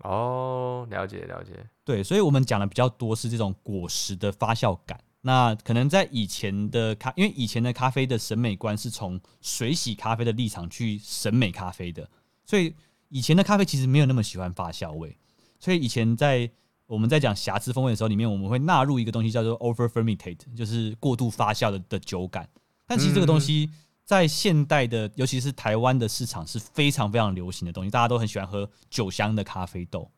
[0.00, 1.52] 哦，了解了解。
[1.84, 5.00] 对，所以我们讲的比较多是这种果实的发酵感。
[5.22, 12.06] 那可能在以前的咖，因为以前的咖啡的审美观是从水洗咖啡的立场去审美咖啡的，
[12.44, 12.74] 所以
[13.08, 15.16] 以前的咖啡其实没有那么喜欢发酵味。
[15.60, 16.50] 所以以前在
[16.86, 22.46] 我们在讲瑕疵风味的时候，里面我们会纳入一个东西叫做 over fermented，就是过度发酵的的酒感。
[22.86, 23.70] 但其实这个东西
[24.04, 30.10] 在现代的，尤其是台湾的市场是非常非常流行的东西，大家都很喜欢喝酒香的咖啡豆。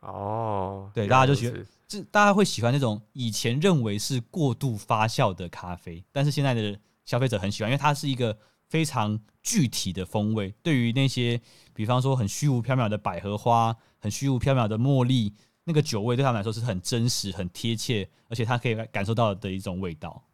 [0.00, 8.36] 哦，对，大家就喜欢，这大家会喜欢那种以前认为是过度发酵的咖啡，但是现在的消费者很喜欢，因为它是一个。
[8.74, 11.40] 非常具体的风味，对于那些
[11.72, 15.32] 比方说很虚无缥缈的百合花、很虚无缥缈的茉莉，
[15.62, 20.24] 那个酒味对他们来说是很真实、很贴切，而且他可以感受到的一种味道。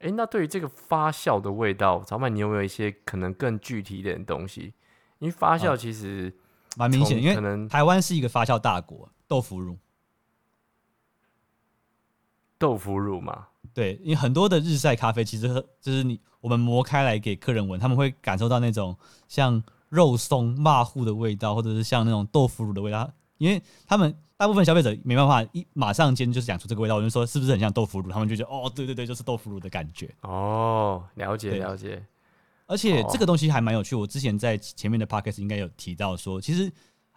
[0.00, 4.74] 哎、欸，那对于这个发酵的味道，小曼，你有没有一些可能更具体一点的东西？
[5.20, 6.36] 因为发酵其实
[6.76, 9.78] 蛮、啊、明显，因为可能台湾是一个发酵大国，豆腐乳，
[12.58, 13.48] 豆腐乳嘛。
[13.74, 15.48] 对，因为很多的日晒咖啡，其实
[15.80, 18.96] 就是你我们磨开来给客人闻，他们会感受到那种
[19.28, 23.10] 像肉松、马虎的味道，或者是像那种豆腐乳的味道。
[23.38, 28.10] 因为他们大部分消费者没办法一马上间就是讲出这个味道，我就说是不是很像豆腐乳？
[28.10, 30.14] 他们就觉得哦，对对对，就是豆腐乳的感觉。
[30.20, 32.04] 哦，了解了解。
[32.66, 36.72] 而且这个东西还蛮有趣，我之前在前面的 podcast 应该有提到说，其实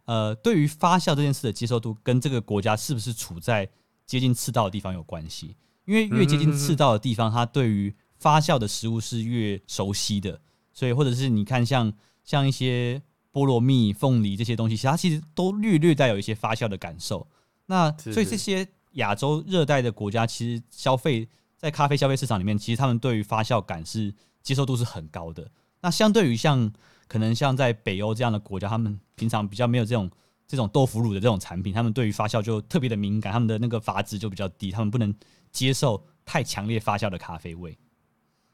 [0.05, 3.69] 呃，对于发酵这件事的接受度，跟这个国家是不是处在
[4.05, 5.55] 接近赤道的地方有关系。
[5.86, 10.41] 因为越接近赤道的地方，它对于发酵的食物是越熟悉的，
[10.74, 11.93] 所以或者是你看像
[12.24, 17.28] 像一些菠萝蜜、凤梨这些东西，其实它其实都略略带有一些发酵的感受。
[17.67, 25.48] 那所以这些亚洲热带的国家，其实消费在咖啡消费市场里面，其实他们对于发酵感是接受度是很高的。
[25.82, 26.71] 那相对于像
[27.08, 30.10] 可能像在北欧这样的国家，他们平常比较没有这种
[30.48, 35.13] 这种豆腐乳的这种产品，他们对于发酵就特别的敏感，他们的那个阀值就比较低，他们不能。
[35.55, 37.77] 接受太强烈发酵的咖啡味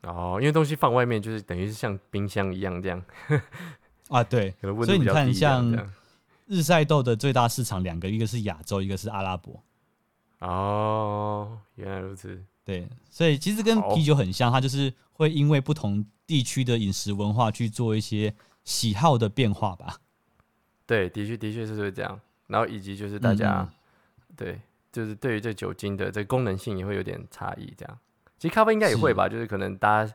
[0.03, 3.03] 哦，因为东西放外面就是等于是像冰箱一样这样
[4.09, 5.89] 啊，对，所以你看像
[6.45, 9.63] 日晒豆的最大市场两个，一个是亚洲，一个是阿拉伯。
[10.39, 12.43] 哦，原来如此。
[12.63, 18.33] 对，所以其实跟啤酒很像，它就是会因为不同地区的饮食文化去做一些
[18.63, 19.97] 喜好的变化吧。
[20.85, 22.19] 对，的确的确是会这样。
[22.47, 24.61] 然后以及就是大家、嗯、对。
[24.91, 27.99] 就是对于这酒精的这功能性也会有点差异，这样。
[28.38, 30.13] 其实咖啡应该也会吧，是就是可能大家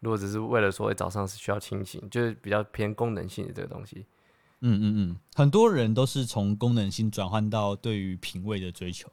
[0.00, 4.06] 如果只是为了说早上是需要清醒，就是比较偏功能性的这个东西。
[4.60, 9.08] 嗯嗯嗯，很多人都是从功能性转换到对于品味的追求。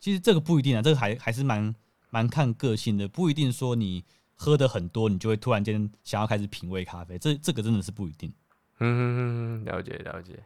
[0.00, 1.74] 其实这个不一定啊，这个还还是蛮
[2.10, 7.18] 蛮看个性的，不一定说你喝的很多，你就会突然间想要开始品味咖啡。
[7.18, 8.32] 这这个真的是不一定。
[8.80, 10.42] 嗯，了解了解。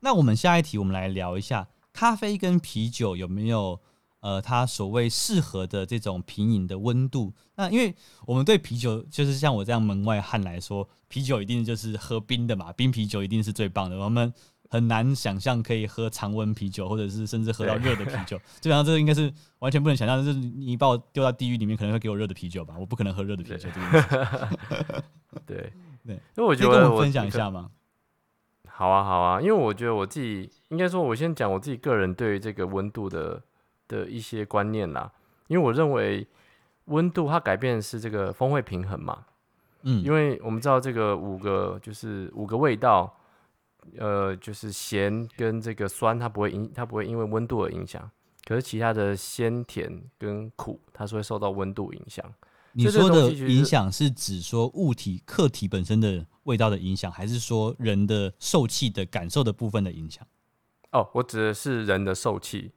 [0.00, 1.68] 那我们下一题，我们来聊一下。
[1.94, 3.80] 咖啡跟啤酒有没有
[4.20, 7.32] 呃，它所谓适合的这种品饮的温度？
[7.56, 7.94] 那因为
[8.26, 13.96] 我们对啤酒，就是像我这样门外汉来说，啤酒一定就是喝冰的嘛，冰啤酒一定是最棒的。
[13.98, 14.32] 我们
[14.70, 18.36] 很难想象可以喝常温啤酒，或者是甚至喝到热的啤酒。
[18.60, 22.74] 基本上这个应该是完全不能想象，就是你把我丢到地狱里面，可能会给我热的啤酒吧？
[22.80, 23.68] 我不可能喝热的啤酒。
[25.46, 25.56] 对
[26.04, 27.70] 对，因为我觉得可以跟我分享一下吗？
[28.76, 33.40] 好啊，好啊，因为我觉得我自己应该说，我先讲我自己个人对于这个温度的
[33.86, 35.12] 的一些观念啦。
[35.46, 36.26] 因为我认为
[36.86, 39.26] 温度它改变的是这个风味平衡嘛。
[39.82, 43.16] 嗯，因为我们知道这个五个就是五个味道，
[43.96, 48.10] 呃，就是咸跟这个酸，它不会影，它不会因为温度而影响。
[48.44, 52.24] 可是其他的鲜甜跟苦，它是会受到温度影响。
[52.74, 60.26] 你说的影响是指说物体、客体本身的味道的影响，还是说人的受气的感受的部分的影响？
[60.90, 62.70] 哦，我指的是人的受气，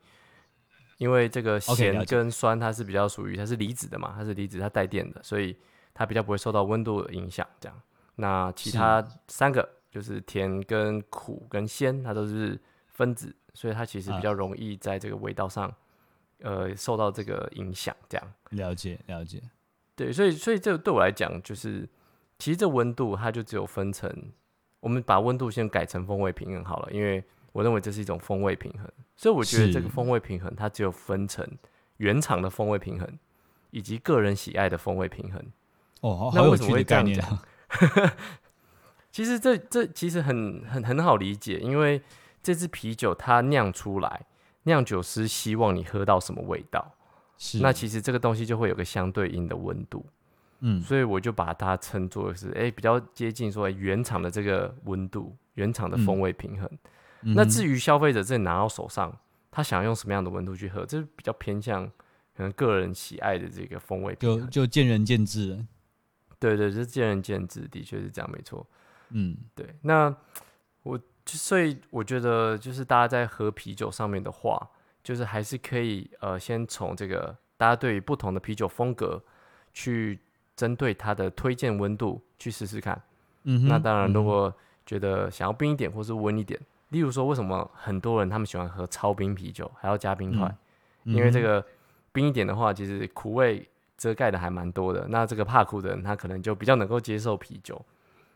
[0.97, 5.55] 因为这个咸跟酸它是比较属于它是离子的嘛，它是离子，它带电的，所以
[5.93, 7.45] 它比较不会受到温度的影响。
[7.59, 7.81] 这样，
[8.15, 15.71] 那其他三个就是甜跟苦跟鲜，它都是分子，所以它其实比较容易在这个味道上，
[16.39, 17.95] 呃，受到这个影响。
[18.09, 19.41] 这样了解了解，
[19.97, 21.89] 对，所以所以这个对我来讲，就是
[22.37, 24.09] 其实这温度它就只有分成，
[24.79, 31.43] 我们把温度先改成风味平衡好了，因为我认为这是一种风味平衡，所以我觉得这个风味平衡它只有分成
[31.97, 33.19] 原厂的风味平衡
[33.71, 35.43] 以及个人喜爱的风味平衡。
[36.01, 37.39] 哦，那为什么会这样讲。
[39.11, 41.99] 其实这这其实很很很好理解，因为
[42.43, 44.27] 这支啤酒它酿出来，
[44.63, 46.93] 酿酒师希望你喝到什么味道，
[47.37, 50.05] 是那其实这个东西就会有个相对应的温度，
[50.59, 56.69] 嗯，所以我就把它称作是哎比较接近说原厂的这个温度，原厂的风味平衡。
[57.21, 59.15] 嗯、那至于消费者自己拿到手上，
[59.51, 61.85] 他想要用什么样的温度去喝，这是比较偏向
[62.35, 65.65] 可能个人喜爱的这个风味平衡，就就见仁见智了。
[66.39, 68.65] 对对，就是见仁见智，的确是这样，没错。
[69.09, 69.75] 嗯，对。
[69.81, 70.15] 那
[70.83, 74.69] 我所以我觉得，就是大家在喝啤酒上面的话，
[75.07, 79.23] 就是还是可以呃，先从这个大家对于不同的啤酒风格，
[79.71, 80.19] 去
[80.53, 83.01] 针对它的推荐温度去试试看。
[83.43, 84.53] 嗯，那当然，如果
[84.85, 90.53] 觉得想要冰一点或是温一点，嗯、例如说，为什么很多人他们喜欢喝超冰啤酒，还要加冰块？
[91.05, 91.65] 嗯、因为这个
[92.11, 93.65] 冰一点的话，其实苦味。
[93.97, 97.83] 遮盖的还蛮多的，那这个怕苦的人，他可能就比较能够接受啤酒，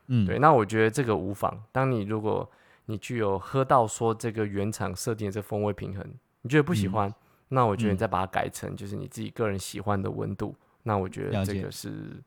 [0.08, 0.36] 嗯，对。
[0.40, 1.56] 那我觉得这个无妨。
[1.70, 2.50] 当你如果
[2.86, 6.04] 你具有喝到说这个原厂设定的这风味平衡，
[6.42, 7.14] 你觉得不喜欢，嗯、
[7.48, 12.22] 那我觉得你再把它改成就是你自己个人喜欢的温度，嗯、那我觉得这个是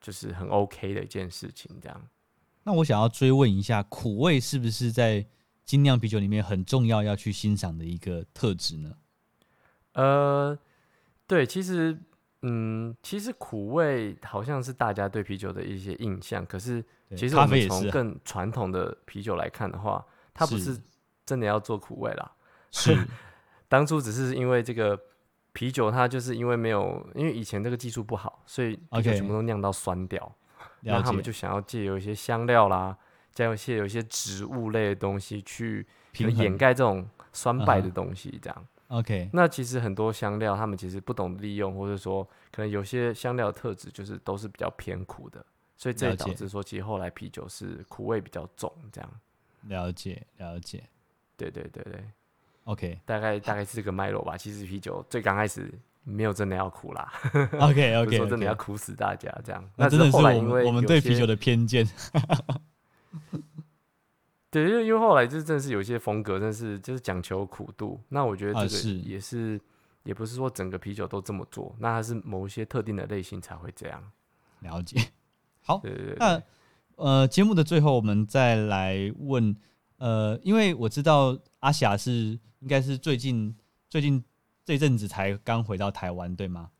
[0.00, 1.70] 就是很 OK 的一件事情。
[1.80, 2.08] 这样。
[2.64, 5.24] 那我想要追问一下，苦味是不是在
[5.64, 8.92] 精酿啤酒里面很重要要去欣赏的一个特质呢？
[9.92, 10.58] 呃，
[11.26, 11.98] 对，其实。
[12.42, 16.80] 嗯，其实苦味好像是大家对啤酒的一些印象，可是
[17.16, 20.80] 其实我们从更传统的啤酒来看的话，它不是
[21.26, 22.32] 真的要做苦味啦。
[22.70, 22.96] 是，
[23.68, 24.98] 当初只是因为这个
[25.52, 30.34] 啤酒，它就是因为没有，因为以前这个技术不好，所以啤酒全部都酿到酸掉。
[30.80, 32.96] 然后他们就想要借由一些香料啦，
[33.32, 38.66] 加有一些有一些植物类的东西去掩盖这种酸败的东西，这样。
[38.86, 45.44] OK，那其实很多香料，他们其实不懂利用，或者说可能有些香料的特质就是都是比较偏苦的，
[45.76, 49.10] 所以这也导致说其实后来啤酒是苦味比较重，这样。
[49.62, 50.84] 了解，了解。
[51.36, 52.02] 对对对对
[52.68, 54.36] ，OK，大概大概是这个脉络吧。
[54.36, 55.72] 其实啤酒最刚开始
[56.04, 57.12] 没有真的要苦啦，
[57.60, 59.64] OK OK，说真的要苦死大家这样。
[59.76, 61.88] 那真的是后来因为我们对啤酒的偏见。
[64.50, 68.00] 对，因为因为后来就真的是有一些风格，真的是就是讲求苦度。
[68.08, 68.66] 那我觉得这个
[69.04, 69.60] 也是，啊、是
[70.04, 74.02] 也不是说整个啤酒都这么做，那它是某一些特定的类型才会这样。
[74.60, 74.98] 了解。
[75.62, 76.42] 好，对对对对，那
[76.96, 79.54] 呃，节目的最后我们再来问，
[79.98, 83.54] 呃，因为我知道阿霞是应该是最近
[83.88, 84.22] 最近
[84.64, 86.70] 这阵子才刚回到台湾，对吗？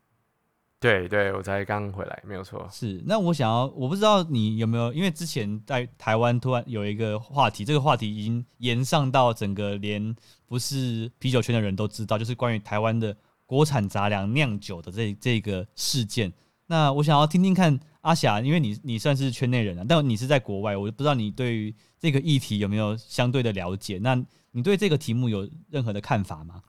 [0.79, 2.65] 对对，我才刚回来，没有错。
[2.71, 10.15] 是，那我想要，我不知道你有没有，因为之前在台湾突然有一个话题，这个话题已经延上到整个连
[10.45, 13.13] 不是啤酒圈的人都知道，就是关于台湾的
[13.45, 16.31] 国产杂粮酿酒的这这个事件。
[16.67, 23.97] 那我想要听听看阿霞，因为你你算是圈内人啊，但你是在国外，我不知道你对于这个议题有没有相对的了解？
[23.97, 24.15] 那
[24.51, 26.63] 你对这个题目有任何的看法吗？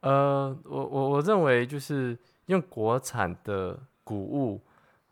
[0.00, 2.18] 呃，我我我认为就是。
[2.48, 4.58] 用国产的谷物，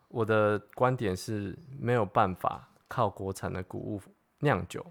[0.07, 4.01] 我的观点是没有办法靠国产的谷物
[4.39, 4.83] 酿酒。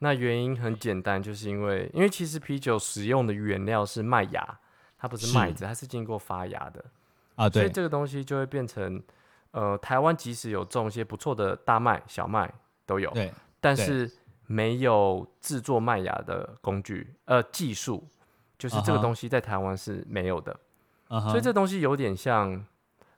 [0.00, 4.60] 那原因很简单，就是因为因为其实啤酒使用的原料是麦芽，
[4.98, 6.84] 它不是麦子，是它是经过发芽的
[7.36, 7.48] 啊。
[7.48, 9.02] 对，所以这个东西就会变成，
[9.52, 12.52] 呃，台湾即使有种一些不错的大麦、小麦
[12.84, 13.32] 都有，对，
[13.62, 14.12] 但是
[14.50, 18.02] 没有制作麦芽的工具，呃，技术，
[18.58, 20.58] 就是这个东西在台湾是没有的。
[21.08, 21.28] Uh huh.
[21.28, 22.64] 所以这东西有点像，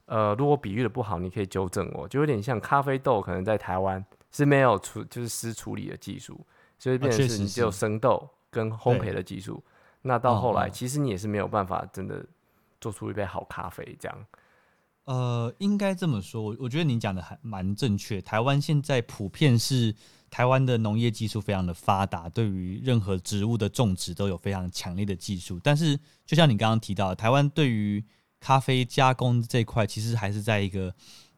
[0.07, 6.45] 呃，如果比喻的不好，你可以纠正我，就有点像咖啡豆，可能在台湾是没有处，就是湿处理的技术，
[6.81, 9.55] 所以变成是你只有生豆跟烘焙的技术。
[9.55, 9.63] 对
[10.03, 10.71] 那到后来，uh.
[10.71, 12.27] 其实你也是没有办法真的
[12.81, 14.27] 做出一杯好咖啡这样。
[15.05, 18.21] 呃，应该这么说，我我觉得你讲的还蛮正确。
[18.21, 19.95] 台湾现在普遍是
[20.31, 25.61] 台湾的农业技术非常的发达，对于任何植物的种植都有非常强烈的技术。
[25.63, 28.03] 但是，就像你刚刚提到，台湾对于
[28.39, 30.95] 咖啡加工这一块，其实还是在一个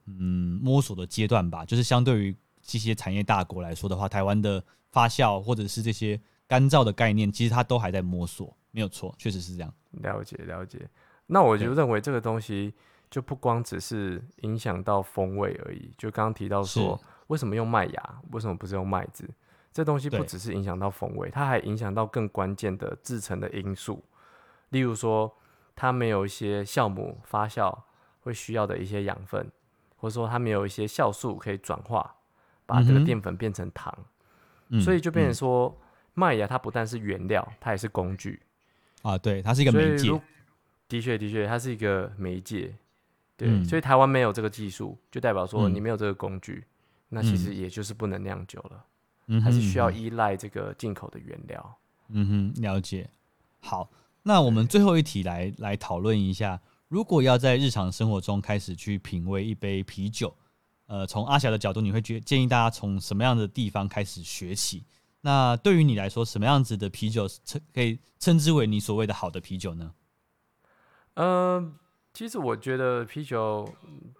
[0.06, 1.64] 嗯摸索的阶段吧。
[1.64, 9.74] 就是相对于这些产业大国来说的话，台湾的发酵或者是这些干燥的概念，其实它都还在摸索，没有错，确实是这样。
[9.92, 10.88] 了解了解。
[11.26, 12.74] 那我就认为这个东西。
[13.12, 16.98] 就不光只是影响到风味而已，就刚刚提到说，
[17.32, 18.20] 为什么用麦芽？
[18.30, 19.26] 为什么不是用麦子？
[19.72, 24.04] 这东西不只是影响到风味，它还影响到更关键的制成的因素，
[24.68, 25.34] 例如说
[25.74, 27.74] 它没有一些酵母发酵
[28.20, 29.50] 会需要的一些养分，
[29.96, 32.16] 或者说它没有一些酵素可以转化，
[32.66, 33.96] 把这个淀粉变成糖，
[34.68, 35.74] 嗯、所以就变成说
[36.12, 38.42] 麦芽它不但是原料，它也是工具
[39.00, 40.20] 啊，对，它是一个媒介。
[40.86, 42.74] 的确，的确，它是一个媒介。
[43.38, 46.71] 对，嗯、所以台湾没有这个技术，就代表说你没有这个工具，嗯、
[47.12, 48.84] 那其实也就是不能酿酒了。
[49.28, 51.78] 嗯还是需要依赖这个进口的原料。
[52.08, 53.08] 嗯哼，了解。
[53.60, 53.88] 好，
[54.24, 60.34] 那我们最后一题来来讨论一下，如果要在日常生活中开始去品味一杯啤酒，
[60.86, 64.84] 呃，从阿霞的角度，你会觉建议大家从什么样的地方开始学起？
[65.20, 69.94] 那对于你来说，什么样子的啤酒称可以称之为你所谓的好的啤酒呢？
[71.14, 71.72] 嗯、呃，
[72.12, 73.72] 其实我觉得啤酒，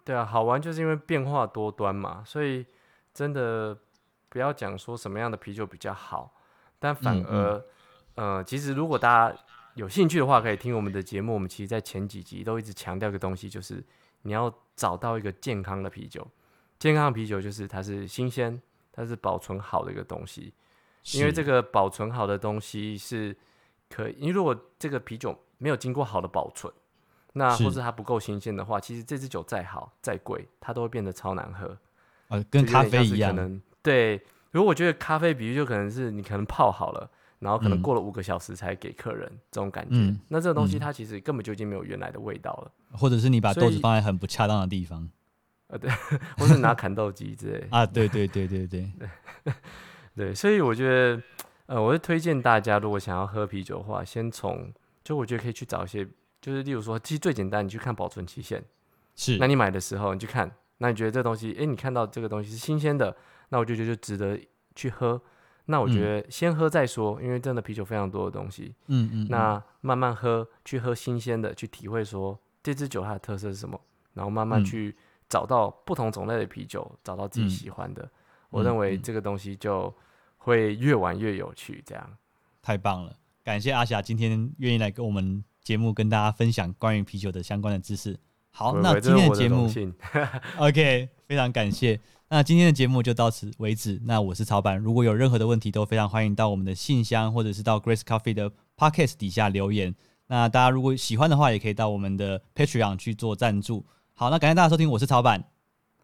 [0.05, 2.65] 对啊，好玩就是因为变化多端嘛，所以
[3.13, 3.77] 真的。
[4.29, 6.33] 不要讲说什么样的啤酒比较好，
[6.79, 7.63] 但反而，
[8.15, 9.37] 呃，其实如果大家
[9.75, 11.35] 有兴趣的话，可以听我们的节目。
[11.35, 13.85] 我们其实，在前几集都一直强调一个东西，就是
[14.23, 16.27] 你要找到一个健康的啤酒。
[16.79, 18.59] 健康的啤酒就是它是新鲜，
[18.91, 20.51] 它是保存好的一个东西。
[21.11, 23.37] 因为这个保存好的东西是
[23.87, 26.73] 可以，因为如果这个啤酒没有经过好的保存，
[27.33, 31.77] 那或是它不够新鲜的话，其实这支酒再好再贵，它都会变得超难喝。
[32.27, 33.61] 啊，跟咖啡一样。
[33.81, 34.21] 对，
[34.51, 37.09] 如果我觉得咖啡，比喻就可能是你可能泡好了，
[37.39, 42.71] 然后可能过了五个小时才给客人、嗯、这种感觉，嗯、那这个东西它其实根本就已经没有原来的味道了。
[42.97, 45.09] 或者是你把豆子放在很不恰当的地方，
[45.67, 45.89] 呃，对，
[46.37, 48.91] 或是拿砍豆机之类啊，对对对对对
[49.43, 49.53] 对，
[50.15, 51.21] 对，所以我觉得，
[51.65, 54.71] 呃，我会推荐大家，如果想要喝啤酒的话，先从
[55.03, 56.07] 就我觉得可以去找一些，
[56.39, 58.63] 就是例如说，其实最简单，你去看保存期限，
[59.15, 60.49] 是，那你买的时候你去看，
[60.83, 63.15] 那你觉得这东西，哎，你看到这个东西是新鲜的。
[63.47, 64.37] 那我就觉得就值得
[64.75, 65.21] 去喝。
[65.67, 68.75] 那我觉得先喝再说，嗯、因为真的啤酒非常多的东西。
[68.87, 69.23] 嗯嗯。
[69.23, 73.79] 嗯那慢慢喝，去喝新鲜的，去体会说这支酒它的特色是什么，
[74.13, 74.93] 然后慢慢去
[75.29, 78.03] 找到不同种类的啤酒，找到自己喜欢的。
[78.03, 78.09] 嗯、
[78.49, 79.93] 我认为这个东西就
[80.35, 81.81] 会越玩越有趣。
[81.85, 82.17] 这样
[82.61, 88.19] 太棒了，感谢阿霞今天愿意来跟我们节目跟大家分享关于啤酒的相关的知识。
[88.55, 89.67] 好，那今天的节目，
[90.59, 91.99] OK，非常感谢。
[92.29, 93.99] 那今天的节目就到此为止。
[94.05, 99.93] 那我是曹板，如果有任何的问题，都非常欢迎到我们的信箱，或者是到 Grace Coffee 的 Podcast 底下留言。
[100.27, 103.83] 那大家如果喜欢的话，也可以到我们的 Patreon 去做赞助。
[104.13, 105.43] 好，那感谢大家收听，我是曹板，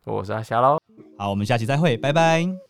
[0.06, 0.80] 我是阿霞喽。
[1.18, 2.69] 好，我们下期再会，拜拜。